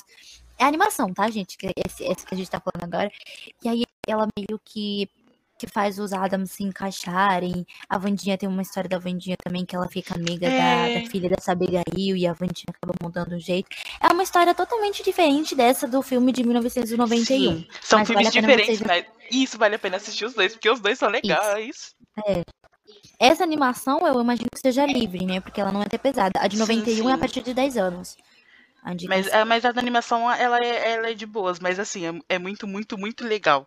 É 0.58 0.64
animação, 0.64 1.12
tá, 1.12 1.28
gente? 1.28 1.58
Esse, 1.86 2.04
esse 2.04 2.24
que 2.24 2.34
a 2.34 2.38
gente 2.38 2.50
tá 2.50 2.60
falando 2.60 2.84
agora. 2.84 3.10
E 3.62 3.68
aí 3.68 3.84
ela 4.06 4.26
meio 4.38 4.58
que 4.64 5.10
que 5.58 5.66
faz 5.66 5.98
os 5.98 6.12
Adams 6.12 6.52
se 6.52 6.64
encaixarem. 6.64 7.66
A 7.88 7.98
Vandinha 7.98 8.36
tem 8.36 8.48
uma 8.48 8.62
história 8.62 8.88
da 8.88 8.98
Vandinha 8.98 9.36
também, 9.42 9.64
que 9.64 9.74
ela 9.74 9.88
fica 9.88 10.14
amiga 10.14 10.46
é... 10.46 10.94
da, 10.94 11.00
da, 11.00 11.10
filha 11.10 11.28
dessa 11.28 11.52
Abigail 11.52 12.16
e 12.16 12.26
a 12.26 12.32
Vandinha 12.32 12.66
acaba 12.68 12.94
mudando 13.02 13.34
um 13.34 13.40
jeito. 13.40 13.68
É 14.00 14.12
uma 14.12 14.22
história 14.22 14.54
totalmente 14.54 15.02
diferente 15.02 15.54
dessa 15.54 15.86
do 15.86 16.02
filme 16.02 16.32
de 16.32 16.44
1991. 16.44 17.24
Sim, 17.24 17.68
são 17.80 18.04
filmes 18.04 18.28
vale 18.28 18.40
diferentes, 18.40 18.78
vocês... 18.78 18.86
mas 18.86 19.06
isso 19.30 19.58
vale 19.58 19.76
a 19.76 19.78
pena 19.78 19.96
assistir 19.96 20.24
os 20.24 20.34
dois, 20.34 20.52
porque 20.52 20.68
os 20.68 20.80
dois 20.80 20.98
são 20.98 21.08
legais. 21.08 21.68
Isso. 21.68 21.94
É. 22.26 22.42
Essa 23.18 23.44
animação 23.44 24.06
eu 24.06 24.20
imagino 24.20 24.48
que 24.52 24.60
seja 24.60 24.84
livre, 24.84 25.24
né? 25.24 25.40
Porque 25.40 25.60
ela 25.60 25.72
não 25.72 25.80
é 25.80 25.86
até 25.86 25.96
pesada. 25.96 26.40
A 26.40 26.48
de 26.48 26.58
91 26.58 26.94
sim, 26.94 27.02
sim. 27.02 27.10
é 27.10 27.12
a 27.12 27.18
partir 27.18 27.42
de 27.42 27.54
10 27.54 27.76
anos. 27.76 28.16
Mas, 29.08 29.26
é, 29.28 29.44
mas 29.44 29.64
a 29.64 29.72
da 29.72 29.80
animação, 29.80 30.30
ela 30.30 30.58
é, 30.58 30.92
ela 30.92 31.10
é 31.10 31.14
de 31.14 31.24
boas, 31.24 31.58
mas 31.58 31.78
assim, 31.78 32.06
é, 32.06 32.34
é 32.34 32.38
muito, 32.38 32.66
muito, 32.66 32.98
muito 32.98 33.24
legal. 33.24 33.66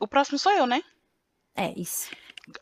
O 0.00 0.08
próximo 0.08 0.38
sou 0.38 0.50
eu, 0.50 0.66
né? 0.66 0.82
É, 1.60 1.74
isso. 1.76 2.08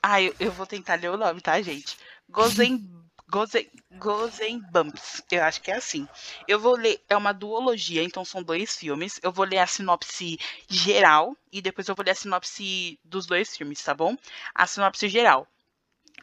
Ah, 0.02 0.20
eu, 0.20 0.34
eu 0.40 0.50
vou 0.50 0.66
tentar 0.66 0.96
ler 0.96 1.10
o 1.10 1.16
nome, 1.16 1.40
tá, 1.40 1.62
gente? 1.62 1.96
Gozen. 2.28 2.84
Gozen, 3.30 3.70
Gozen 3.92 4.58
Bumps, 4.72 5.22
eu 5.30 5.44
acho 5.44 5.60
que 5.60 5.70
é 5.70 5.76
assim. 5.76 6.08
Eu 6.48 6.58
vou 6.58 6.74
ler, 6.74 6.98
é 7.08 7.16
uma 7.16 7.32
duologia, 7.32 8.02
então 8.02 8.24
são 8.24 8.42
dois 8.42 8.74
filmes. 8.74 9.20
Eu 9.22 9.30
vou 9.30 9.44
ler 9.44 9.58
a 9.58 9.66
sinopse 9.66 10.38
geral 10.66 11.36
e 11.52 11.60
depois 11.60 11.86
eu 11.86 11.94
vou 11.94 12.04
ler 12.04 12.12
a 12.12 12.14
sinopse 12.14 12.98
dos 13.04 13.26
dois 13.26 13.56
filmes, 13.56 13.84
tá 13.84 13.94
bom? 13.94 14.16
A 14.54 14.66
sinopse 14.66 15.08
geral. 15.08 15.46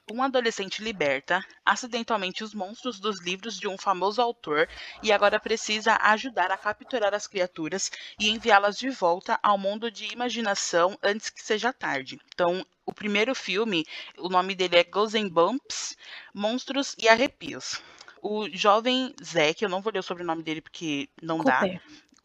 Um 0.09 0.21
adolescente 0.21 0.83
liberta 0.83 1.43
acidentalmente 1.65 2.43
os 2.43 2.53
monstros 2.53 2.99
dos 2.99 3.19
livros 3.21 3.59
de 3.59 3.67
um 3.67 3.75
famoso 3.77 4.21
autor 4.21 4.67
e 5.01 5.11
agora 5.11 5.39
precisa 5.39 5.97
ajudar 5.99 6.51
a 6.51 6.57
capturar 6.57 7.13
as 7.13 7.25
criaturas 7.27 7.91
e 8.19 8.29
enviá-las 8.29 8.77
de 8.77 8.89
volta 8.89 9.39
ao 9.41 9.57
mundo 9.57 9.89
de 9.89 10.05
imaginação 10.13 10.97
antes 11.03 11.29
que 11.29 11.41
seja 11.41 11.73
tarde. 11.73 12.19
Então, 12.33 12.63
o 12.85 12.93
primeiro 12.93 13.33
filme, 13.33 13.83
o 14.17 14.29
nome 14.29 14.53
dele 14.53 14.77
é 14.77 14.85
and 15.19 15.29
Bumps, 15.29 15.97
Monstros 16.33 16.95
e 16.99 17.07
Arrepios. 17.07 17.81
O 18.21 18.47
jovem 18.49 19.13
Zack, 19.23 19.63
eu 19.63 19.69
não 19.69 19.81
vou 19.81 19.91
ler 19.91 19.99
o 19.99 20.03
sobrenome 20.03 20.43
dele 20.43 20.61
porque 20.61 21.09
não 21.21 21.41
Cooper. 21.41 21.43
dá. 21.43 21.69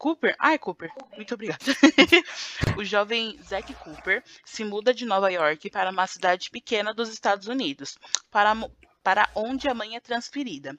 Cooper? 0.01 0.35
Ai, 0.39 0.57
Cooper, 0.57 0.91
muito 1.15 1.35
obrigada. 1.35 1.63
o 2.75 2.83
jovem 2.83 3.39
Zack 3.43 3.71
Cooper 3.75 4.23
se 4.43 4.63
muda 4.63 4.95
de 4.95 5.05
Nova 5.05 5.31
York 5.31 5.69
para 5.69 5.91
uma 5.91 6.07
cidade 6.07 6.49
pequena 6.49 6.91
dos 6.91 7.07
Estados 7.07 7.47
Unidos, 7.47 7.99
para, 8.31 8.51
para 9.03 9.29
onde 9.35 9.69
a 9.69 9.75
mãe 9.75 9.95
é 9.95 9.99
transferida. 9.99 10.75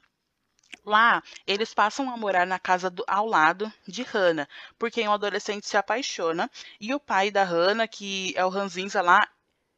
Lá, 0.85 1.23
eles 1.47 1.73
passam 1.73 2.13
a 2.13 2.17
morar 2.17 2.45
na 2.45 2.59
casa 2.59 2.89
do, 2.89 3.01
ao 3.07 3.25
lado 3.25 3.71
de 3.87 4.03
Hannah, 4.03 4.45
porque 4.77 5.07
um 5.07 5.13
adolescente 5.13 5.69
se 5.69 5.77
apaixona 5.77 6.51
e 6.77 6.93
o 6.93 6.99
pai 6.99 7.31
da 7.31 7.45
Hannah, 7.45 7.87
que 7.87 8.33
é 8.35 8.43
o 8.43 8.49
Ranzinza 8.49 9.01
lá, 9.01 9.25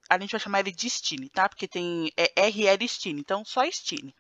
a 0.10 0.18
gente 0.18 0.32
vai 0.32 0.40
chamar 0.40 0.62
ele 0.62 0.72
de 0.72 0.90
Stine, 0.90 1.30
tá? 1.30 1.48
Porque 1.48 1.68
tem 1.68 2.12
é 2.18 2.50
RL 2.50 2.88
Stine, 2.88 3.22
então 3.22 3.46
só 3.46 3.64
Stine. 3.70 4.16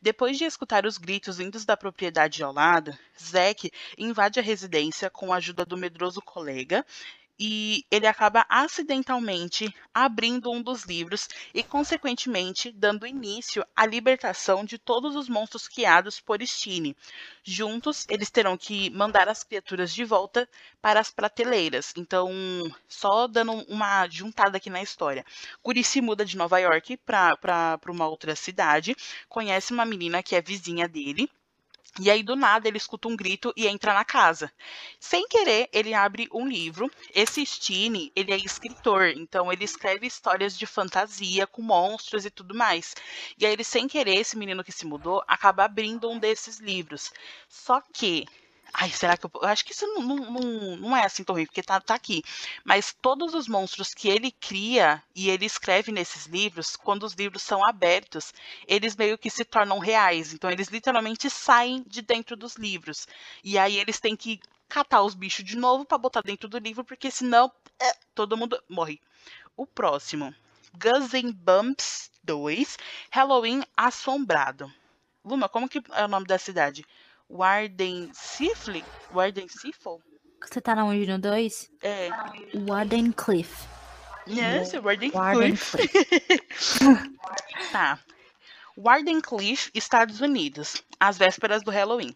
Depois 0.00 0.36
de 0.38 0.44
escutar 0.44 0.86
os 0.86 0.98
gritos 0.98 1.38
vindos 1.38 1.64
da 1.64 1.76
propriedade 1.76 2.42
ao 2.42 2.52
lado, 2.52 2.96
Zack 3.20 3.70
invade 3.96 4.38
a 4.38 4.42
residência 4.42 5.10
com 5.10 5.32
a 5.32 5.36
ajuda 5.36 5.64
do 5.64 5.76
medroso 5.76 6.20
colega 6.20 6.84
e 7.38 7.84
ele 7.90 8.06
acaba 8.06 8.44
acidentalmente 8.48 9.72
abrindo 9.94 10.50
um 10.50 10.60
dos 10.60 10.84
livros 10.84 11.28
e, 11.54 11.62
consequentemente, 11.62 12.72
dando 12.72 13.06
início 13.06 13.64
à 13.76 13.86
libertação 13.86 14.64
de 14.64 14.76
todos 14.78 15.14
os 15.14 15.28
monstros 15.28 15.68
criados 15.68 16.20
por 16.20 16.42
Stine. 16.42 16.96
Juntos, 17.44 18.06
eles 18.08 18.30
terão 18.30 18.56
que 18.56 18.90
mandar 18.90 19.28
as 19.28 19.44
criaturas 19.44 19.94
de 19.94 20.04
volta 20.04 20.48
para 20.82 21.00
as 21.00 21.10
prateleiras. 21.10 21.92
Então, 21.96 22.30
só 22.88 23.26
dando 23.26 23.52
uma 23.68 24.08
juntada 24.08 24.56
aqui 24.56 24.70
na 24.70 24.82
história. 24.82 25.24
Curi 25.62 25.84
se 25.84 26.00
muda 26.00 26.24
de 26.24 26.36
Nova 26.36 26.58
York 26.58 26.96
para 26.98 27.78
uma 27.88 28.08
outra 28.08 28.34
cidade, 28.34 28.96
conhece 29.28 29.72
uma 29.72 29.84
menina 29.84 30.22
que 30.22 30.34
é 30.34 30.42
vizinha 30.42 30.88
dele 30.88 31.30
e 32.00 32.10
aí, 32.10 32.22
do 32.22 32.36
nada, 32.36 32.68
ele 32.68 32.76
escuta 32.76 33.08
um 33.08 33.16
grito 33.16 33.52
e 33.56 33.66
entra 33.66 33.92
na 33.92 34.04
casa. 34.04 34.52
Sem 35.00 35.26
querer, 35.26 35.68
ele 35.72 35.94
abre 35.94 36.28
um 36.32 36.46
livro. 36.46 36.90
Esse 37.12 37.44
Stine, 37.44 38.12
ele 38.14 38.32
é 38.32 38.36
escritor, 38.36 39.08
então 39.08 39.52
ele 39.52 39.64
escreve 39.64 40.06
histórias 40.06 40.56
de 40.56 40.64
fantasia 40.64 41.46
com 41.46 41.60
monstros 41.60 42.24
e 42.24 42.30
tudo 42.30 42.54
mais. 42.54 42.94
E 43.36 43.44
aí, 43.44 43.52
ele, 43.52 43.64
sem 43.64 43.88
querer, 43.88 44.16
esse 44.16 44.36
menino 44.36 44.62
que 44.62 44.70
se 44.70 44.86
mudou, 44.86 45.24
acaba 45.26 45.64
abrindo 45.64 46.08
um 46.08 46.18
desses 46.18 46.58
livros. 46.58 47.12
Só 47.48 47.80
que 47.80 48.26
Ai, 48.72 48.90
será 48.90 49.16
que 49.16 49.26
eu. 49.26 49.30
eu 49.34 49.48
acho 49.48 49.64
que 49.64 49.72
isso 49.72 49.86
não, 49.86 50.02
não, 50.02 50.76
não 50.76 50.96
é 50.96 51.04
assim 51.04 51.24
tão 51.24 51.34
ruim, 51.34 51.46
porque 51.46 51.62
tá, 51.62 51.80
tá 51.80 51.94
aqui. 51.94 52.22
Mas 52.64 52.94
todos 53.00 53.34
os 53.34 53.48
monstros 53.48 53.94
que 53.94 54.08
ele 54.08 54.30
cria 54.30 55.02
e 55.14 55.30
ele 55.30 55.46
escreve 55.46 55.90
nesses 55.90 56.26
livros, 56.26 56.76
quando 56.76 57.04
os 57.04 57.14
livros 57.14 57.42
são 57.42 57.64
abertos, 57.64 58.32
eles 58.66 58.94
meio 58.94 59.18
que 59.18 59.30
se 59.30 59.44
tornam 59.44 59.78
reais. 59.78 60.32
Então, 60.32 60.50
eles 60.50 60.68
literalmente 60.68 61.30
saem 61.30 61.82
de 61.86 62.02
dentro 62.02 62.36
dos 62.36 62.56
livros. 62.56 63.06
E 63.42 63.58
aí, 63.58 63.78
eles 63.78 64.00
têm 64.00 64.14
que 64.16 64.40
catar 64.68 65.02
os 65.02 65.14
bichos 65.14 65.44
de 65.44 65.56
novo 65.56 65.84
para 65.84 65.98
botar 65.98 66.20
dentro 66.22 66.48
do 66.48 66.58
livro, 66.58 66.84
porque 66.84 67.10
senão 67.10 67.50
é, 67.80 67.92
todo 68.14 68.36
mundo 68.36 68.62
morre. 68.68 69.00
O 69.56 69.66
próximo. 69.66 70.34
Guns 70.74 71.12
N' 71.14 71.32
Bumps 71.32 72.10
2, 72.22 72.78
Halloween 73.10 73.62
Assombrado. 73.76 74.72
Luma, 75.24 75.48
como 75.48 75.68
que 75.68 75.82
é 75.92 76.04
o 76.04 76.08
nome 76.08 76.26
da 76.26 76.38
cidade? 76.38 76.84
Warden 77.28 78.10
Sifley? 78.14 78.84
Warden 79.12 79.48
Sifle? 79.48 79.98
Você 80.40 80.60
tá 80.60 80.74
na 80.74 80.84
1 80.84 81.06
no 81.06 81.18
2? 81.18 81.70
É. 81.82 82.08
Warden 82.66 83.12
Cliff. 83.12 83.66
Yes, 84.26 84.72
Warden, 84.74 85.10
Warden 85.12 85.56
Cliff. 85.56 85.76
tá. 87.72 87.98
Warden 88.76 89.20
Cliff, 89.20 89.70
Estados 89.74 90.20
Unidos. 90.20 90.82
Às 91.00 91.18
vésperas 91.18 91.62
do 91.62 91.70
Halloween. 91.70 92.14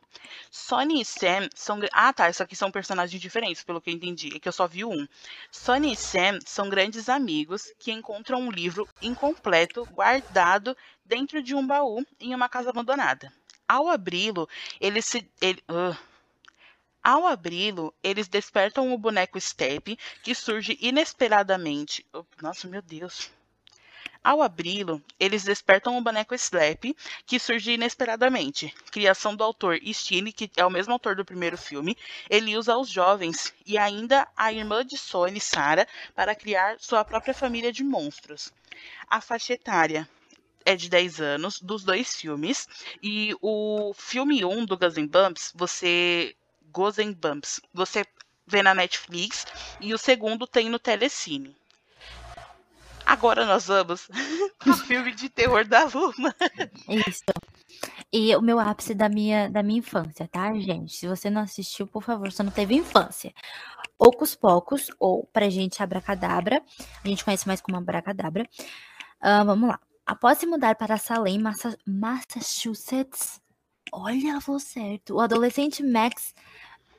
Sonny 0.51 1.01
e 1.01 1.05
Sam 1.05 1.49
são. 1.55 1.81
Ah, 1.93 2.13
tá. 2.13 2.31
Isso 2.31 2.43
aqui 2.43 2.55
são 2.55 2.71
personagens 2.71 3.21
diferentes, 3.21 3.65
pelo 3.65 3.81
que 3.81 3.91
eu 3.91 3.95
entendi. 3.95 4.33
É 4.35 4.39
que 4.39 4.49
eu 4.49 4.53
só 4.53 4.67
vi 4.67 4.85
um. 4.85 5.07
Sonny 5.51 5.93
e 5.93 5.97
Sam 5.97 6.39
são 6.45 6.69
grandes 6.69 7.09
amigos 7.09 7.73
que 7.79 7.93
encontram 7.93 8.41
um 8.41 8.51
livro 8.51 8.89
incompleto 9.01 9.85
guardado 9.93 10.77
dentro 11.05 11.43
de 11.43 11.55
um 11.55 11.67
baú 11.67 12.05
em 12.21 12.35
uma 12.35 12.49
casa 12.49 12.71
abandonada. 12.71 13.33
Ao 13.69 13.89
abri-lo, 13.89 14.49
eles 14.81 15.05
se. 15.05 15.29
Ele, 15.41 15.63
uh. 15.69 15.97
Ao 17.03 17.27
abri-lo, 17.27 17.93
eles 18.03 18.29
despertam 18.29 18.93
o 18.93 18.99
boneco 18.99 19.41
Step, 19.41 19.99
que 20.23 20.35
surge 20.35 20.79
inesperadamente. 20.81 22.07
Oh, 22.13 22.25
nossa, 22.41 22.69
meu 22.69 22.81
Deus. 22.81 23.31
Ao 24.25 24.41
abri-lo, 24.41 25.03
eles 25.19 25.43
despertam 25.43 25.99
o 25.99 26.01
boneco 26.01 26.33
Slap, 26.33 26.95
que 27.27 27.41
surge 27.41 27.73
inesperadamente. 27.73 28.73
Criação 28.93 29.35
do 29.35 29.43
autor 29.43 29.81
Stine, 29.93 30.33
que 30.33 30.49
é 30.57 30.65
o 30.65 30.71
mesmo 30.71 30.93
autor 30.93 31.17
do 31.17 31.25
primeiro 31.25 31.59
filme. 31.59 31.99
Ele 32.31 32.57
usa 32.57 32.77
os 32.77 32.89
jovens 32.89 33.53
e 33.67 33.77
ainda 33.77 34.29
a 34.37 34.53
irmã 34.53 34.87
de 34.87 34.97
Sony, 34.97 35.41
Sarah, 35.41 35.89
para 36.15 36.37
criar 36.37 36.79
sua 36.79 37.05
própria 37.05 37.35
família 37.35 37.73
de 37.73 37.83
monstros. 37.83 38.53
A 39.09 39.21
faixa 39.21 39.55
etária 39.55 40.09
é 40.65 40.77
de 40.77 40.89
10 40.89 41.21
anos, 41.21 41.61
dos 41.61 41.85
dois 41.85 42.17
filmes. 42.17 42.69
E 43.03 43.35
o 43.41 43.93
filme 43.95 44.45
1 44.45 44.65
do 44.65 44.77
Guns 44.77 44.97
N' 44.97 45.09
Bumps, 45.09 45.53
você. 45.55 46.35
Guns 46.73 46.99
N' 46.99 47.15
Bumps, 47.15 47.61
você 47.73 48.05
vê 48.47 48.63
na 48.63 48.75
Netflix. 48.75 49.47
E 49.81 49.93
o 49.93 49.99
segundo 49.99 50.47
tem 50.47 50.69
no 50.69 50.79
Telecine. 50.79 51.55
Agora 53.05 53.45
nós 53.45 53.67
vamos 53.67 54.09
pro 54.59 54.77
filme 54.77 55.13
de 55.13 55.29
terror 55.29 55.67
da 55.67 55.85
Luma. 55.85 56.35
Isso. 56.89 57.25
E 58.13 58.35
o 58.37 58.41
meu 58.41 58.59
ápice 58.61 58.95
da 58.95 59.09
minha, 59.09 59.49
da 59.49 59.63
minha 59.63 59.79
infância, 59.79 60.29
tá, 60.29 60.53
gente? 60.55 60.95
Se 60.95 61.09
você 61.09 61.29
não 61.31 61.43
assistiu, 61.43 61.87
por 61.87 62.03
favor, 62.03 62.31
você 62.31 62.43
não 62.43 62.53
teve 62.53 62.75
infância. 62.75 63.33
Ocus 63.99 64.35
Pocos, 64.35 64.91
ou 64.99 65.27
pra 65.33 65.49
gente 65.49 65.83
Abracadabra. 65.83 66.63
A 67.05 67.09
gente 67.09 67.25
conhece 67.25 67.47
mais 67.47 67.61
como 67.61 67.77
Abracadabra. 67.77 68.49
Uh, 69.23 69.45
vamos 69.45 69.69
lá. 69.69 69.81
Após 70.05 70.39
se 70.39 70.47
mudar 70.47 70.75
para 70.75 70.99
Salem, 70.99 71.39
Massa 71.39 71.79
Massachusetts, 71.87 73.41
olha, 73.93 74.41
vou 74.41 74.59
certo, 74.59 75.15
o 75.15 75.21
adolescente 75.21 75.83
Max 75.83 76.35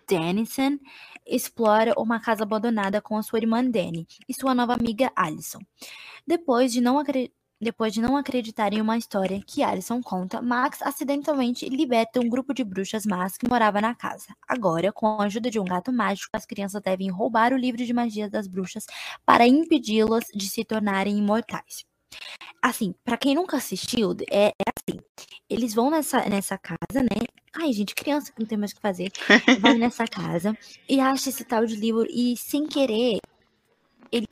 Dennison 0.08 0.80
explora 1.26 1.94
uma 1.98 2.20
casa 2.20 2.44
abandonada 2.44 3.02
com 3.02 3.22
sua 3.22 3.40
irmã 3.40 3.64
Danny 3.64 4.08
e 4.28 4.34
sua 4.34 4.56
nova 4.56 4.74
amiga 4.74 5.12
Alison. 5.16 5.60
Depois 6.26 6.72
de 6.72 6.80
não 6.80 6.98
acreditar 6.98 7.34
depois 7.62 7.94
de 7.94 8.02
não 8.02 8.18
acreditar 8.18 8.74
em 8.74 8.82
uma 8.82 8.98
história 8.98 9.42
que 9.48 9.64
Alison 9.64 10.02
conta, 10.02 10.42
Max 10.42 10.82
acidentalmente 10.82 11.70
liberta 11.70 12.20
um 12.20 12.28
grupo 12.28 12.54
de 12.54 12.62
bruxas 12.62 13.06
más 13.06 13.38
que 13.38 13.48
morava 13.48 13.80
na 13.80 13.96
casa. 13.96 14.36
Agora, 14.46 14.92
com 14.92 15.08
a 15.22 15.24
ajuda 15.24 15.50
de 15.50 15.60
um 15.62 15.64
gato 15.64 15.90
mágico, 15.94 16.32
as 16.34 16.46
crianças 16.46 16.82
devem 16.82 17.10
roubar 17.10 17.54
o 17.54 17.58
livro 17.58 17.86
de 17.86 17.94
magia 17.94 18.30
das 18.30 18.48
bruxas 18.48 18.86
para 19.26 19.48
impedi-las 19.48 20.26
de 20.36 20.50
se 20.50 20.66
tornarem 20.66 21.18
imortais. 21.18 21.86
Assim, 22.64 22.96
para 23.04 23.18
quem 23.18 23.36
nunca 23.36 23.58
assistiu, 23.58 24.16
é, 24.32 24.46
é, 24.48 24.52
assim. 24.74 24.98
Eles 25.50 25.74
vão 25.74 25.92
nessa, 25.92 26.24
nessa 26.30 26.58
casa, 26.58 27.04
né? 27.04 27.28
Ai, 27.54 27.74
gente, 27.74 27.94
criança 27.94 28.32
que 28.32 28.40
não 28.40 28.48
tem 28.48 28.58
mais 28.58 28.72
o 28.72 28.76
que 28.76 28.82
fazer. 28.82 29.12
Vai 29.60 29.74
nessa 29.74 30.08
casa 30.08 30.58
e 30.88 30.98
acha 31.02 31.28
esse 31.28 31.44
tal 31.44 31.66
de 31.66 31.76
livro 31.76 32.08
e, 32.10 32.38
sem 32.38 32.66
querer, 32.66 33.20
eles 34.10 34.28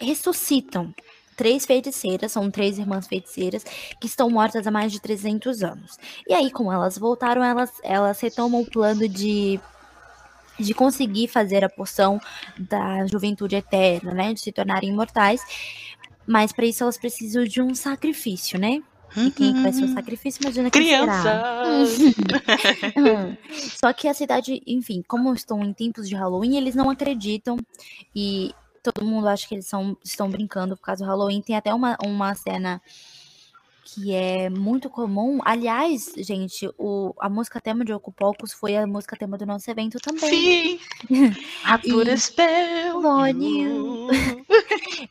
ressuscitam 0.00 0.94
três 1.36 1.66
feiticeiras, 1.66 2.30
são 2.30 2.48
três 2.52 2.78
irmãs 2.78 3.08
feiticeiras, 3.08 3.64
que 4.00 4.06
estão 4.06 4.30
mortas 4.30 4.64
há 4.64 4.70
mais 4.70 4.92
de 4.92 5.00
300 5.00 5.64
anos. 5.64 5.98
E 6.28 6.32
aí, 6.32 6.52
como 6.52 6.72
elas 6.72 6.96
voltaram, 6.96 7.42
elas, 7.42 7.72
elas 7.82 8.20
retomam 8.20 8.60
o 8.60 8.70
plano 8.70 9.08
de 9.08 9.60
de 10.58 10.72
conseguir 10.74 11.28
fazer 11.28 11.64
a 11.64 11.68
poção 11.68 12.20
da 12.58 13.06
juventude 13.06 13.56
eterna, 13.56 14.12
né, 14.12 14.32
de 14.32 14.40
se 14.40 14.52
tornarem 14.52 14.90
imortais. 14.90 15.42
Mas 16.26 16.52
para 16.52 16.66
isso 16.66 16.82
elas 16.82 16.98
precisam 16.98 17.44
de 17.44 17.62
um 17.62 17.74
sacrifício, 17.74 18.58
né? 18.58 18.82
E 19.16 19.30
quem 19.30 19.62
vai 19.62 19.72
ser 19.72 19.84
o 19.84 19.86
uhum. 19.86 19.94
sacrifício? 19.94 20.42
Imagina 20.42 20.70
quem 20.70 20.82
Crianças! 20.82 21.98
Hum. 22.96 23.36
Só 23.52 23.92
que 23.92 24.08
a 24.08 24.14
cidade, 24.14 24.62
enfim, 24.66 25.02
como 25.06 25.32
estão 25.32 25.62
em 25.62 25.72
tempos 25.72 26.08
de 26.08 26.14
Halloween, 26.14 26.56
eles 26.56 26.74
não 26.74 26.90
acreditam. 26.90 27.56
E 28.14 28.54
todo 28.82 29.04
mundo 29.04 29.28
acha 29.28 29.46
que 29.46 29.54
eles 29.54 29.66
são, 29.66 29.96
estão 30.04 30.28
brincando 30.28 30.76
por 30.76 30.82
causa 30.82 31.04
do 31.04 31.08
Halloween. 31.08 31.40
Tem 31.40 31.56
até 31.56 31.72
uma, 31.72 31.96
uma 32.04 32.34
cena 32.34 32.80
que 33.86 34.12
é 34.12 34.50
muito 34.50 34.90
comum. 34.90 35.38
Aliás, 35.44 36.12
gente, 36.18 36.68
o, 36.76 37.14
a 37.20 37.28
música 37.28 37.60
tema 37.60 37.84
de 37.84 37.92
Ocupocos 37.92 38.52
foi 38.52 38.76
a 38.76 38.86
música 38.86 39.16
tema 39.16 39.38
do 39.38 39.46
nosso 39.46 39.70
evento 39.70 39.98
também. 40.00 40.28
Sim! 40.28 40.80
Atura 41.64 42.16
Spell 42.16 43.00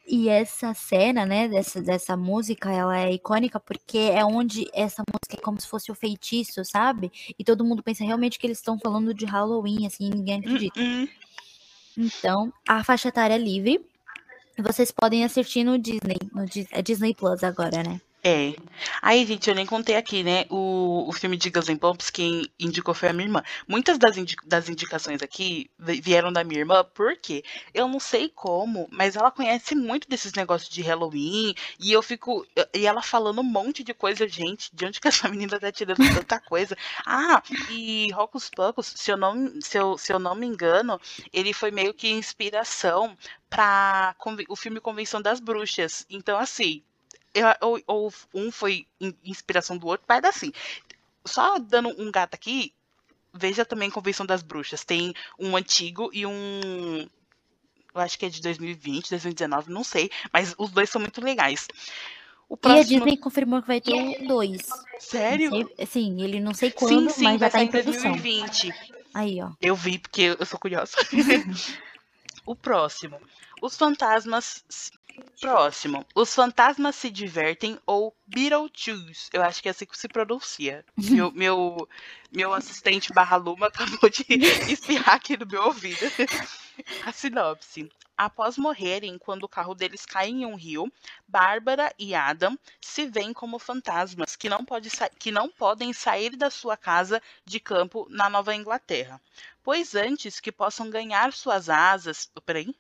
E 0.08 0.30
essa 0.30 0.74
cena, 0.74 1.26
né, 1.26 1.48
dessa, 1.48 1.82
dessa 1.82 2.15
música, 2.15 2.72
ela 2.72 2.98
é 3.00 3.13
icônica 3.13 3.60
porque 3.60 3.98
é 3.98 4.24
onde 4.24 4.70
essa 4.74 5.04
música 5.12 5.38
é 5.38 5.41
como 5.41 5.60
se 5.60 5.68
fosse 5.68 5.91
o 5.91 5.96
feitiço, 5.96 6.63
sabe? 6.63 7.12
E 7.38 7.44
todo 7.44 7.65
mundo 7.65 7.84
pensa 7.84 8.04
realmente 8.04 8.39
que 8.39 8.48
eles 8.48 8.60
estão 8.60 8.78
falando 8.80 9.13
de 9.13 9.26
Halloween, 9.26 9.86
assim, 9.86 10.10
ninguém 10.10 10.39
acredita. 10.39 10.80
Uh 10.80 10.84
-uh. 10.84 11.10
Então, 11.98 12.54
a 12.68 12.84
faixa 12.84 13.08
etária 13.08 13.36
é 13.36 13.38
livre. 13.38 13.86
Vocês 14.58 14.91
podem 14.91 15.24
assistir 15.24 15.63
no 15.63 15.78
Disney, 15.78 16.18
no 16.34 16.46
é 16.72 16.82
Disney 16.82 17.13
Plus 17.13 17.44
agora, 17.44 17.84
né? 17.84 18.02
É. 18.27 18.55
Aí, 19.03 19.23
gente, 19.23 19.47
eu 19.47 19.53
nem 19.53 19.67
contei 19.67 19.95
aqui, 19.95 20.23
né? 20.23 20.45
O, 20.49 21.07
o 21.07 21.13
filme 21.13 21.38
de 21.38 21.51
Guns 21.51 21.67
N' 21.69 21.77
Bombs, 21.77 22.09
quem 22.09 22.51
indicou 22.59 22.91
foi 22.95 23.09
a 23.09 23.13
minha 23.13 23.27
irmã. 23.27 23.43
Muitas 23.67 23.99
das, 23.99 24.17
indi 24.17 24.35
das 24.43 24.67
indicações 24.67 25.21
aqui 25.21 25.69
vieram 25.77 26.33
da 26.33 26.43
minha 26.43 26.61
irmã, 26.61 26.83
porque 26.95 27.43
eu 27.71 27.88
não 27.88 27.99
sei 27.99 28.27
como, 28.27 28.88
mas 28.91 29.15
ela 29.15 29.29
conhece 29.29 29.75
muito 29.75 30.09
desses 30.09 30.33
negócios 30.33 30.73
de 30.73 30.81
Halloween. 30.81 31.53
E 31.79 31.91
eu 31.91 32.01
fico. 32.01 32.43
E 32.73 32.88
ela 32.88 33.03
falando 33.03 33.41
um 33.41 33.43
monte 33.43 33.83
de 33.83 33.93
coisa, 33.93 34.27
gente. 34.27 34.75
De 34.75 34.85
onde 34.88 34.99
que 34.99 35.07
essa 35.07 35.29
menina 35.29 35.59
tá 35.59 35.71
tirando 35.71 35.97
tanta 36.25 36.39
coisa? 36.39 36.75
Ah, 37.05 37.43
e 37.69 38.11
Rocos 38.11 38.49
Pocos, 38.49 38.91
se 38.95 39.11
eu 39.11 39.17
não, 39.17 39.61
se 39.61 39.77
eu, 39.77 39.99
se 39.99 40.11
eu 40.11 40.17
não 40.17 40.33
me 40.33 40.47
engano, 40.47 40.99
ele 41.31 41.53
foi 41.53 41.69
meio 41.69 41.93
que 41.93 42.09
inspiração 42.09 43.15
para 43.47 44.15
o 44.49 44.55
filme 44.55 44.79
Convenção 44.79 45.21
das 45.21 45.39
Bruxas. 45.39 46.07
Então, 46.09 46.39
assim 46.39 46.83
ou, 47.62 47.82
ou 47.88 48.13
um 48.34 48.52
foi 48.52 48.86
inspiração 49.24 49.78
do 49.78 49.88
outro, 49.88 50.06
mas 50.08 50.24
assim. 50.24 50.52
Só 51.26 51.58
dando 51.58 51.89
um 52.00 52.12
gato 52.12 52.36
aqui, 52.36 52.71
veja 53.34 53.65
também 53.65 53.89
Convenção 53.89 54.26
das 54.26 54.41
Bruxas. 54.41 54.84
Tem 54.84 55.13
um 55.39 55.56
antigo 55.56 56.10
e 56.13 56.26
um. 56.26 57.08
Eu 57.93 58.02
acho 58.02 58.19
que 58.19 58.26
é 58.26 58.30
de 58.30 58.41
2020, 58.41 59.10
2019, 59.10 59.71
não 59.71 59.84
sei. 59.84 60.12
Mas 60.32 60.54
os 60.58 60.69
dois 60.69 60.89
são 60.89 61.02
muito 61.02 61.21
legais. 61.21 61.67
O 62.48 62.56
próximo... 62.56 62.80
E 62.80 62.95
a 62.95 63.00
Disney 63.00 63.17
confirmou 63.17 63.62
que 63.62 63.67
vai 63.67 63.82
ter 63.82 63.93
um 63.93 64.28
dois. 64.28 64.67
Sério? 65.00 65.50
Sei, 65.76 65.86
sim, 65.86 66.21
ele 66.21 66.39
não 66.39 66.54
sei 66.54 66.71
quando, 66.71 67.10
sim, 67.10 67.15
sim, 67.15 67.24
mas 67.24 67.39
vai 67.39 67.50
estar 67.50 67.60
tá 67.60 67.63
em 67.63 67.67
produção. 67.67 68.12
2020. 68.12 68.74
Aí, 69.13 69.41
ó. 69.41 69.52
Eu 69.62 69.76
vi 69.76 69.98
porque 69.98 70.36
eu 70.38 70.45
sou 70.45 70.60
curiosa. 70.60 70.95
o 72.45 72.56
próximo. 72.56 73.19
Os 73.62 73.76
fantasmas 73.78 74.63
Próximo. 75.39 76.06
Os 76.15 76.34
fantasmas 76.34 76.95
se 76.95 77.10
divertem 77.10 77.80
ou 77.86 78.15
Beetlejuice. 78.28 79.30
Eu 79.34 79.43
acho 79.43 79.62
que 79.62 79.67
é 79.67 79.71
assim 79.71 79.86
que 79.86 79.97
se 79.97 80.08
pronuncia. 80.08 80.86
meu, 80.97 81.32
meu, 81.34 81.89
meu 82.32 82.54
assistente 82.54 83.13
barra 83.13 83.38
Luma 83.38 83.67
acabou 83.73 84.10
de 84.10 84.25
espirrar 84.71 85.15
aqui 85.15 85.38
no 85.38 85.45
meu 85.45 85.63
ouvido. 85.63 85.99
A 87.06 87.12
sinopse. 87.12 87.89
Após 88.17 88.58
morrerem 88.58 89.17
quando 89.17 89.43
o 89.43 89.49
carro 89.49 89.75
deles 89.75 90.06
cai 90.06 90.30
em 90.30 90.45
um 90.45 90.56
rio, 90.56 90.91
Bárbara 91.28 91.93
e 91.99 92.15
Adam 92.15 92.58
se 92.80 93.06
veem 93.08 93.34
como 93.34 93.60
fantasmas 93.60 94.38
que 94.38 94.47
não, 94.47 94.63
pode 94.63 94.89
que 95.19 95.32
não 95.32 95.49
podem 95.49 95.91
sair 95.91 96.38
da 96.38 96.49
sua 96.49 96.78
casa 96.78 97.21
de 97.43 97.60
campo 97.60 98.08
na 98.10 98.30
Nova 98.30 98.56
Inglaterra. 98.56 99.21
Pois 99.62 99.95
antes 99.95 100.39
que 100.39 100.51
possam 100.51 100.89
ganhar 100.89 101.34
suas 101.34 101.69
asas. 101.69 102.32
Peraí. 102.45 102.73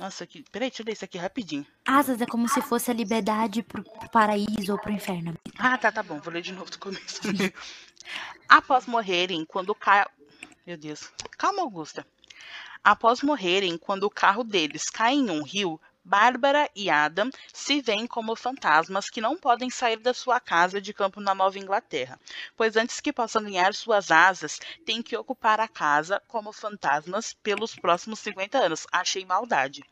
Nossa, 0.00 0.26
que... 0.26 0.42
peraí, 0.50 0.70
deixa 0.70 0.80
eu 0.80 0.86
ler 0.86 0.94
isso 0.94 1.04
aqui 1.04 1.18
rapidinho. 1.18 1.66
Asas 1.84 2.22
é 2.22 2.26
como 2.26 2.48
se 2.48 2.62
fosse 2.62 2.90
a 2.90 2.94
liberdade 2.94 3.62
pro, 3.62 3.84
pro 3.84 4.08
paraíso 4.08 4.72
ou 4.72 4.78
pro 4.78 4.90
inferno. 4.90 5.36
Ah, 5.58 5.76
tá, 5.76 5.92
tá 5.92 6.02
bom. 6.02 6.18
Vou 6.18 6.32
ler 6.32 6.40
de 6.40 6.54
novo 6.54 6.70
do 6.70 6.78
começo. 6.78 7.20
Após 8.48 8.86
morrerem, 8.86 9.44
quando 9.44 9.74
cai. 9.74 10.06
Meu 10.66 10.78
Deus. 10.78 11.12
Calma, 11.36 11.60
Augusta. 11.60 12.06
Após 12.82 13.20
morrerem, 13.20 13.76
quando 13.76 14.04
o 14.04 14.10
carro 14.10 14.42
deles 14.42 14.88
cai 14.88 15.12
em 15.12 15.28
um 15.28 15.42
rio, 15.42 15.78
Bárbara 16.04 16.68
e 16.74 16.88
Adam 16.90 17.30
se 17.52 17.80
veem 17.80 18.06
como 18.06 18.34
fantasmas 18.34 19.10
que 19.10 19.20
não 19.20 19.36
podem 19.36 19.70
sair 19.70 19.98
da 19.98 20.14
sua 20.14 20.40
casa 20.40 20.80
de 20.80 20.92
campo 20.92 21.20
na 21.20 21.34
Nova 21.34 21.58
Inglaterra, 21.58 22.18
pois 22.56 22.76
antes 22.76 23.00
que 23.00 23.12
possam 23.12 23.44
ganhar 23.44 23.74
suas 23.74 24.10
asas, 24.10 24.58
têm 24.84 25.02
que 25.02 25.16
ocupar 25.16 25.60
a 25.60 25.68
casa 25.68 26.20
como 26.26 26.52
fantasmas 26.52 27.32
pelos 27.32 27.74
próximos 27.74 28.18
50 28.20 28.58
anos. 28.58 28.86
Achei 28.90 29.24
maldade. 29.24 29.82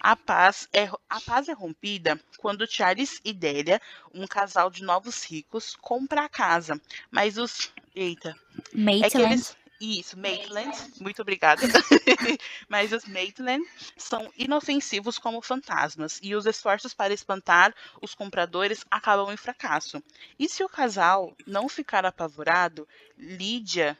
A 0.00 0.16
paz 0.16 0.68
é, 0.72 0.90
a 1.08 1.20
paz 1.20 1.48
é 1.48 1.52
rompida 1.52 2.20
quando 2.38 2.66
Charles 2.66 3.20
e 3.24 3.32
Delia, 3.32 3.80
um 4.14 4.26
casal 4.26 4.70
de 4.70 4.82
novos 4.82 5.24
ricos, 5.24 5.76
compra 5.76 6.24
a 6.24 6.28
casa, 6.28 6.80
mas 7.10 7.36
os 7.36 7.72
Eita. 7.94 8.36
Maitland. 8.72 9.06
É 9.06 9.10
que 9.10 9.18
eles, 9.18 9.56
isso, 9.80 10.18
Maitland, 10.18 10.76
muito 11.00 11.22
obrigada. 11.22 11.62
Mas 12.68 12.92
os 12.92 13.04
Maitland 13.06 13.64
são 13.96 14.30
inofensivos 14.36 15.18
como 15.18 15.40
fantasmas 15.40 16.20
e 16.22 16.34
os 16.34 16.44
esforços 16.44 16.92
para 16.92 17.14
espantar 17.14 17.74
os 18.02 18.14
compradores 18.14 18.84
acabam 18.90 19.32
em 19.32 19.36
fracasso. 19.36 20.02
E 20.38 20.48
se 20.48 20.62
o 20.62 20.68
casal 20.68 21.34
não 21.46 21.68
ficar 21.68 22.04
apavorado, 22.04 22.86
Lídia. 23.16 23.98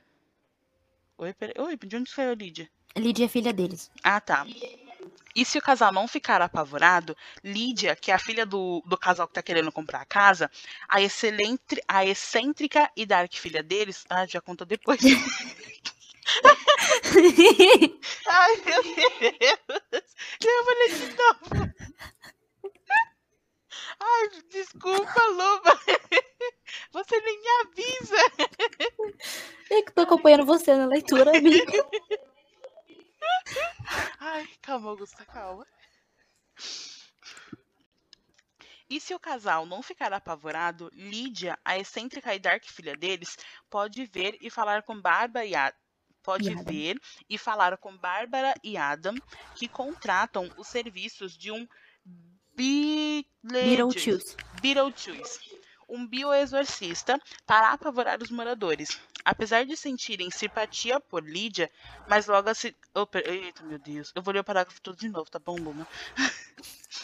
Oi, 1.16 1.32
peraí. 1.32 1.54
Oi, 1.58 1.76
de 1.76 1.96
onde 1.96 2.10
saiu 2.10 2.32
a 2.32 2.34
Lídia? 2.34 2.70
Lídia 2.96 3.24
é 3.24 3.28
filha 3.28 3.52
deles. 3.52 3.90
Ah, 4.02 4.20
tá. 4.20 4.46
E 5.34 5.44
se 5.44 5.58
o 5.58 5.62
casal 5.62 5.92
não 5.92 6.08
ficar 6.08 6.42
apavorado, 6.42 7.16
Lídia, 7.42 7.94
que 7.94 8.10
é 8.10 8.14
a 8.14 8.18
filha 8.18 8.44
do, 8.44 8.82
do 8.86 8.98
casal 8.98 9.26
que 9.26 9.32
está 9.32 9.42
querendo 9.42 9.70
comprar 9.70 10.00
a 10.00 10.04
casa, 10.04 10.50
a, 10.88 11.00
excelente, 11.00 11.80
a 11.86 12.04
excêntrica 12.04 12.90
e 12.96 13.06
dark 13.06 13.32
filha 13.34 13.62
deles, 13.62 14.04
ah, 14.10 14.26
já 14.26 14.40
conta 14.40 14.64
depois. 14.64 15.00
Ai, 18.28 18.56
meu 18.64 18.82
Deus! 18.82 20.04
Eu 20.44 20.64
vou 20.64 20.74
ler 20.74 20.88
de 20.94 21.06
novo. 21.16 21.70
Ai, 24.00 24.28
desculpa, 24.50 25.20
Loba. 25.30 25.78
Você 26.92 27.20
nem 27.20 27.40
me 27.40 27.48
avisa. 27.62 28.16
Eu 29.70 29.84
que 29.84 29.92
tô 29.92 30.02
acompanhando 30.02 30.46
você 30.46 30.74
na 30.74 30.86
leitura, 30.86 31.36
amiga. 31.36 31.86
Ai, 34.20 34.48
calma, 34.62 34.90
Augusta, 34.90 35.24
calma. 35.24 35.66
E 38.88 39.00
se 39.00 39.14
o 39.14 39.20
casal 39.20 39.66
não 39.66 39.82
ficar 39.82 40.12
apavorado, 40.12 40.90
Lídia, 40.92 41.56
a 41.64 41.78
excêntrica 41.78 42.34
e 42.34 42.38
dark 42.38 42.64
filha 42.64 42.96
deles, 42.96 43.36
pode 43.70 44.04
ver 44.06 44.36
e 44.40 44.50
falar 44.50 44.82
com 44.82 45.00
Bárbara 45.00 45.46
e 45.46 45.54
Adam. 45.54 45.78
Pode 46.22 46.50
e 46.50 46.54
ver 46.54 47.00
e 47.28 47.38
falar 47.38 47.78
com 47.78 47.96
Bárbara 47.96 48.52
e 48.62 48.76
Adam, 48.76 49.14
que 49.54 49.66
contratam 49.68 50.52
os 50.56 50.66
serviços 50.66 51.38
de 51.38 51.50
um 51.50 51.66
Beetlejuice. 52.54 54.36
Beetlejuice 54.60 55.49
um 55.90 56.06
bioexorcista 56.06 57.20
para 57.46 57.72
apavorar 57.72 58.22
os 58.22 58.30
moradores. 58.30 58.98
Apesar 59.24 59.64
de 59.64 59.76
sentirem 59.76 60.30
simpatia 60.30 61.00
por 61.00 61.22
Lídia, 61.22 61.70
mas 62.08 62.26
logo 62.26 62.48
assim. 62.48 62.72
Oh, 62.94 63.06
eita, 63.24 63.62
meu 63.64 63.78
Deus. 63.78 64.12
Eu 64.14 64.22
vou 64.22 64.32
ler 64.32 64.40
o 64.40 64.44
parágrafo 64.44 64.80
todo 64.80 64.96
de 64.96 65.08
novo, 65.08 65.30
tá 65.30 65.38
bom, 65.38 65.56
Luma? 65.56 65.86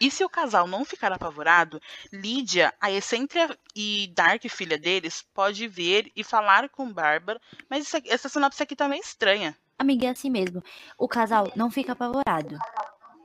E 0.00 0.10
se 0.10 0.24
o 0.24 0.28
casal 0.28 0.66
não 0.66 0.84
ficar 0.84 1.12
apavorado, 1.12 1.80
Lídia, 2.12 2.74
a 2.80 2.90
excêntrica 2.90 3.56
e 3.76 4.10
Dark 4.16 4.42
filha 4.48 4.78
deles, 4.78 5.22
pode 5.34 5.68
ver 5.68 6.10
e 6.16 6.24
falar 6.24 6.68
com 6.70 6.92
Bárbara. 6.92 7.40
Mas 7.68 7.94
aqui, 7.94 8.10
essa 8.10 8.28
sinopse 8.28 8.62
aqui 8.62 8.74
tá 8.74 8.88
meio 8.88 9.00
estranha. 9.00 9.56
Amiga, 9.78 10.06
é 10.06 10.10
assim 10.10 10.30
mesmo. 10.30 10.62
O 10.98 11.06
casal 11.06 11.52
não 11.54 11.70
fica 11.70 11.92
apavorado. 11.92 12.58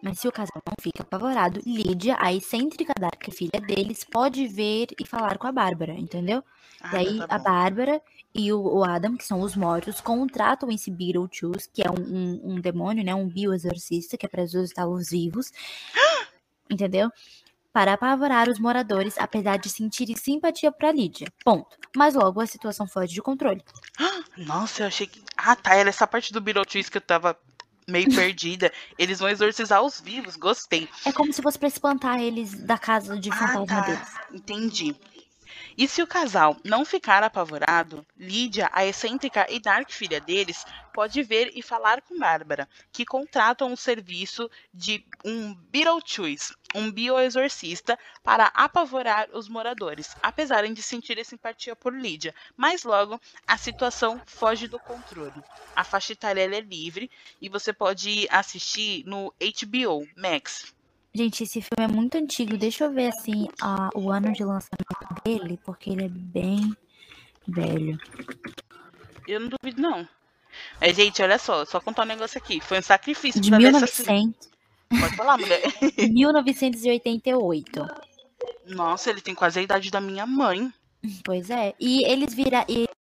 Mas 0.01 0.19
se 0.19 0.27
o 0.27 0.31
casal 0.31 0.61
não 0.65 0.75
fica 0.79 1.01
apavorado, 1.01 1.61
Lídia, 1.65 2.15
a 2.19 2.33
excêntrica 2.33 2.93
Dark 2.99 3.23
filha 3.31 3.59
deles, 3.59 4.03
pode 4.03 4.47
ver 4.47 4.87
e 4.99 5.05
falar 5.05 5.37
com 5.37 5.47
a 5.47 5.51
Bárbara, 5.51 5.93
entendeu? 5.93 6.43
Ah, 6.81 6.95
e 6.95 6.97
aí 6.97 7.17
tá 7.19 7.35
a 7.35 7.39
Bárbara 7.39 8.01
e 8.33 8.51
o, 8.51 8.61
o, 8.61 8.83
Adam, 8.83 9.15
que 9.15 9.25
são 9.25 9.41
os 9.41 9.55
mortos, 9.55 10.01
contratam 10.01 10.69
esse 10.69 10.91
Beetlejuice, 10.91 11.69
que 11.73 11.81
é 11.81 11.89
um, 11.89 12.03
um, 12.03 12.41
um 12.53 12.61
demônio, 12.61 13.03
né? 13.03 13.15
Um 13.15 13.27
bioexorcista, 13.27 14.17
que 14.17 14.25
é 14.25 14.29
para 14.29 14.43
exorcizar 14.43 14.87
os 14.87 15.09
vivos. 15.09 15.51
entendeu? 16.69 17.09
Para 17.71 17.93
apavorar 17.93 18.49
os 18.49 18.59
moradores, 18.59 19.17
apesar 19.17 19.57
de 19.57 19.69
sentirem 19.69 20.15
simpatia 20.15 20.71
para 20.71 20.91
Lídia. 20.91 21.27
Ponto. 21.43 21.77
Mas 21.95 22.13
logo 22.13 22.39
a 22.39 22.45
situação 22.45 22.87
foge 22.87 23.13
de 23.13 23.21
controle. 23.21 23.63
Nossa, 24.37 24.83
eu 24.83 24.87
achei 24.87 25.07
que. 25.07 25.21
Ah, 25.35 25.55
tá. 25.55 25.75
Era 25.75 25.89
essa 25.89 26.07
parte 26.07 26.31
do 26.31 26.41
Beetlejuice 26.41 26.89
que 26.89 26.97
eu 26.97 27.01
tava 27.01 27.37
meio 27.87 28.13
perdida. 28.13 28.71
Eles 28.97 29.19
vão 29.19 29.29
exorcizar 29.29 29.81
os 29.81 29.99
vivos, 29.99 30.35
gostei. 30.35 30.89
É 31.05 31.11
como 31.11 31.31
se 31.31 31.41
fosse 31.41 31.57
pra 31.59 31.67
espantar 31.67 32.19
eles 32.19 32.53
da 32.53 32.77
casa 32.77 33.17
de 33.17 33.29
fantasma 33.29 33.63
ah, 33.63 33.65
tá. 33.65 33.81
deles. 33.81 34.09
Entendi. 34.33 34.95
E 35.77 35.87
se 35.87 36.01
o 36.01 36.07
casal 36.07 36.55
não 36.63 36.85
ficar 36.85 37.21
apavorado, 37.21 38.05
Lídia, 38.17 38.69
a 38.71 38.85
excêntrica 38.85 39.45
e 39.49 39.59
dark 39.59 39.91
filha 39.91 40.21
deles, 40.21 40.65
pode 40.93 41.21
ver 41.21 41.51
e 41.53 41.61
falar 41.61 42.01
com 42.01 42.17
Bárbara, 42.17 42.67
que 42.93 43.05
contratam 43.05 43.73
o 43.73 43.77
serviço 43.77 44.49
de 44.73 45.05
um 45.23 45.53
Beetlejuice, 45.53 46.53
um 46.75 46.91
bioexorcista, 46.91 47.97
para 48.23 48.47
apavorar 48.47 49.29
os 49.33 49.47
moradores, 49.47 50.15
apesar 50.21 50.65
de 50.67 50.83
sentirem 50.83 51.23
simpatia 51.23 51.75
por 51.75 51.93
Lídia. 51.93 52.35
Mas 52.55 52.83
logo, 52.83 53.19
a 53.47 53.57
situação 53.57 54.21
foge 54.25 54.67
do 54.67 54.79
controle. 54.79 55.41
A 55.75 55.83
faixa 55.83 56.13
etária 56.13 56.41
é 56.41 56.59
livre 56.59 57.09
e 57.41 57.49
você 57.49 57.71
pode 57.71 58.27
assistir 58.29 59.03
no 59.05 59.33
HBO 59.39 60.07
Max. 60.15 60.73
Gente, 61.13 61.43
esse 61.43 61.61
filme 61.61 61.79
é 61.79 61.87
muito 61.87 62.17
antigo. 62.17 62.57
Deixa 62.57 62.83
eu 62.83 62.91
ver 62.91 63.07
assim 63.07 63.47
a, 63.61 63.89
o 63.95 64.11
ano 64.11 64.33
de 64.33 64.43
lançamento 64.43 65.23
dele, 65.23 65.57
porque 65.63 65.89
ele 65.89 66.05
é 66.05 66.09
bem 66.09 66.75
velho. 67.47 67.97
Eu 69.25 69.39
não 69.39 69.47
duvido, 69.49 69.81
não. 69.81 70.07
É, 70.79 70.93
gente, 70.93 71.21
olha 71.21 71.37
só, 71.37 71.65
só 71.65 71.79
contar 71.79 72.03
um 72.03 72.07
negócio 72.07 72.37
aqui. 72.37 72.59
Foi 72.59 72.79
um 72.79 72.81
sacrifício 72.81 73.39
de 73.39 73.49
1900. 73.49 74.35
Essa... 74.35 74.54
Pode 74.89 75.15
falar, 75.15 75.37
mulher. 75.37 75.61
1988. 75.97 77.87
Nossa, 78.67 79.09
ele 79.09 79.21
tem 79.21 79.35
quase 79.35 79.59
a 79.59 79.61
idade 79.63 79.89
da 79.91 80.01
minha 80.01 80.25
mãe. 80.25 80.71
Pois 81.23 81.49
é. 81.49 81.73
E 81.79 82.03
eles 82.05 82.33
viram. 82.33 82.63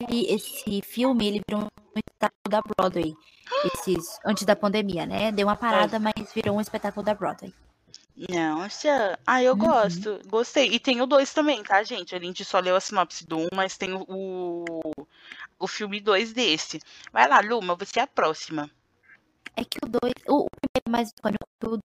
Esse 0.09 0.81
filme, 0.81 1.27
ele 1.27 1.41
virou 1.47 1.65
um 1.65 1.67
espetáculo 1.97 2.49
da 2.49 2.61
Broadway. 2.61 3.13
Esses, 3.73 4.19
antes 4.25 4.43
da 4.45 4.55
pandemia, 4.55 5.05
né? 5.05 5.31
Deu 5.31 5.47
uma 5.47 5.55
parada, 5.55 5.99
mas 5.99 6.13
virou 6.33 6.57
um 6.57 6.61
espetáculo 6.61 7.03
da 7.03 7.13
Broadway. 7.13 7.53
Nossa, 8.27 9.17
ah, 9.25 9.41
eu 9.41 9.53
Uhum. 9.53 9.59
gosto, 9.59 10.19
gostei. 10.27 10.67
E 10.73 10.79
tem 10.79 11.01
o 11.01 11.05
2 11.07 11.33
também, 11.33 11.63
tá, 11.63 11.81
gente? 11.83 12.13
A 12.13 12.19
gente 12.19 12.43
só 12.43 12.59
leu 12.59 12.75
a 12.75 12.81
sinopse 12.81 13.25
do 13.25 13.37
1, 13.37 13.43
um, 13.43 13.47
mas 13.55 13.77
tem 13.77 13.93
o, 13.93 14.65
o, 15.57 15.67
filme 15.67 16.01
2 16.01 16.33
desse. 16.33 16.81
Vai 17.13 17.29
lá, 17.29 17.39
Luma, 17.39 17.75
você 17.75 17.99
é 17.99 18.03
a 18.03 18.07
próxima. 18.07 18.69
É 19.55 19.63
que 19.63 19.77
o 19.83 19.87
2. 19.87 20.13
O, 20.27 20.47
é 20.47 20.48
mais 20.89 21.09
icônico 21.09 21.47
que 21.59 21.67
o 21.67 21.69
2. 21.71 21.81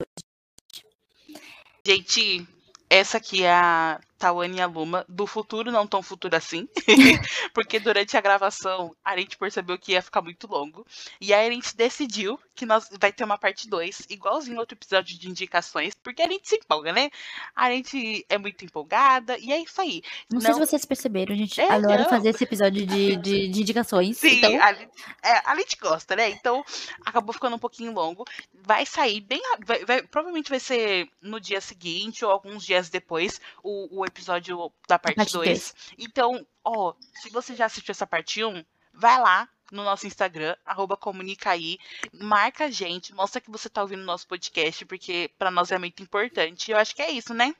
Gente, 1.86 2.48
essa 2.89 3.18
aqui 3.18 3.44
é 3.44 3.52
a 3.52 4.00
Tawane 4.18 4.58
e 4.58 4.62
a 4.62 4.66
Luma, 4.68 5.04
do 5.10 5.28
futuro, 5.28 5.70
não 5.70 5.86
tão 5.86 6.02
futuro 6.02 6.34
assim. 6.34 6.66
porque 7.54 7.78
durante 7.78 8.16
a 8.16 8.22
gravação 8.22 8.96
a 9.04 9.18
gente 9.18 9.38
percebeu 9.38 9.78
que 9.78 9.92
ia 9.92 10.02
ficar 10.02 10.22
muito 10.22 10.48
longo. 10.48 10.86
E 11.20 11.34
aí 11.34 11.48
a 11.48 11.52
gente 11.52 11.76
decidiu 11.76 12.39
que 12.56 12.66
nós 12.66 12.88
vai 13.02 13.12
ter 13.12 13.26
uma 13.26 13.38
parte 13.38 13.68
2, 13.68 14.04
igualzinho 14.10 14.58
outro 14.60 14.78
episódio 14.78 15.18
de 15.20 15.28
indicações, 15.28 15.94
porque 16.02 16.22
a 16.22 16.28
gente 16.28 16.48
se 16.48 16.56
empolga, 16.56 16.94
né? 16.94 17.10
A 17.54 17.70
gente 17.72 18.26
é 18.30 18.38
muito 18.38 18.63
empolgada, 18.63 19.38
e 19.39 19.52
é 19.52 19.60
isso 19.60 19.82
aí. 19.82 20.02
Não, 20.32 20.39
sei 20.39 20.54
se 20.54 20.60
Não- 20.60 20.66
vocês 20.68 20.86
perceberam, 20.86 21.34
a 21.34 21.38
gente 21.38 21.60
É, 21.60 21.70
adora 21.70 22.04
não. 22.04 22.10
fazer 22.10 22.30
esse 22.30 22.44
episódio 22.46 22.86
de, 22.86 23.18
de, 23.18 23.48
de 23.50 23.60
indicações. 23.62 24.18
Sim, 24.20 24.38
então, 24.38 24.52
a, 24.62 24.72
é, 24.72 25.42
a 25.44 25.56
gente 25.58 25.76
gosta, 25.78 26.16
né? 26.16 26.30
Então 26.30 26.63
acabou 27.06 27.34
ficando 27.34 27.56
um 27.58 27.60
pouquinho 27.60 27.92
longo. 27.92 28.24
Vai 28.65 28.86
sair 28.86 29.19
bem. 29.21 29.41
vai- 29.65 29.84
vai- 29.84 30.04
provavelmente 30.04 30.49
vai 30.49 30.60
ser 30.60 31.10
no 31.21 31.39
dia 31.39 31.60
seguinte 31.60 32.23
ou 32.23 32.32
alguns 32.32 32.65
dias 32.65 32.89
depois 32.89 33.41
o, 33.62 33.99
o 33.99 34.06
episódio 34.06 34.71
da 34.88 34.97
parte 34.97 35.17
parte 35.17 35.34
2. 35.34 35.47
dois. 35.49 35.76
Então, 35.97 36.45
ó, 36.63 36.93
se 37.21 37.30
você 37.30 37.56
já 37.56 37.65
assistiu 37.65 37.91
essa 37.91 38.08
parte 38.08 38.43
1, 38.43 38.63
vai 38.93 39.19
lá 39.19 39.49
no 39.71 39.84
nosso 39.84 40.06
Instagram, 40.08 40.56
arroba 40.65 40.95
comunicaí, 40.95 41.78
marca 42.13 42.65
a 42.65 42.69
gente, 42.71 43.13
mostra 43.13 43.41
que 43.41 43.49
você 43.52 43.67
tá 43.67 43.82
ouvindo 43.82 44.02
o 44.02 44.06
nosso 44.06 44.28
podcast, 44.28 44.86
porque 44.86 45.32
pra 45.38 45.49
nós 45.52 45.71
é 45.71 45.78
muito 45.80 46.02
importante. 46.04 46.71
Eu 46.71 46.78
acho 46.78 46.95
que 46.95 47.02
é 47.02 47.10
isso, 47.12 47.34
né? 47.34 47.54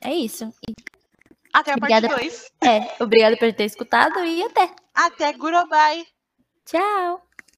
é 0.00 0.14
isso. 0.14 0.52
E- 0.68 0.74
Até 1.52 1.72
a 1.72 1.76
Obrigada. 1.76 2.08
parte 2.08 2.22
2. 2.24 2.52
É, 2.62 3.02
obrigada 3.02 3.36
por 3.36 3.52
ter 3.52 3.64
escutado 3.64 4.24
e 4.24 4.42
até. 4.42 4.70
Até 4.94 5.32
Gurobai! 5.34 6.06
Tchau! 6.64 7.22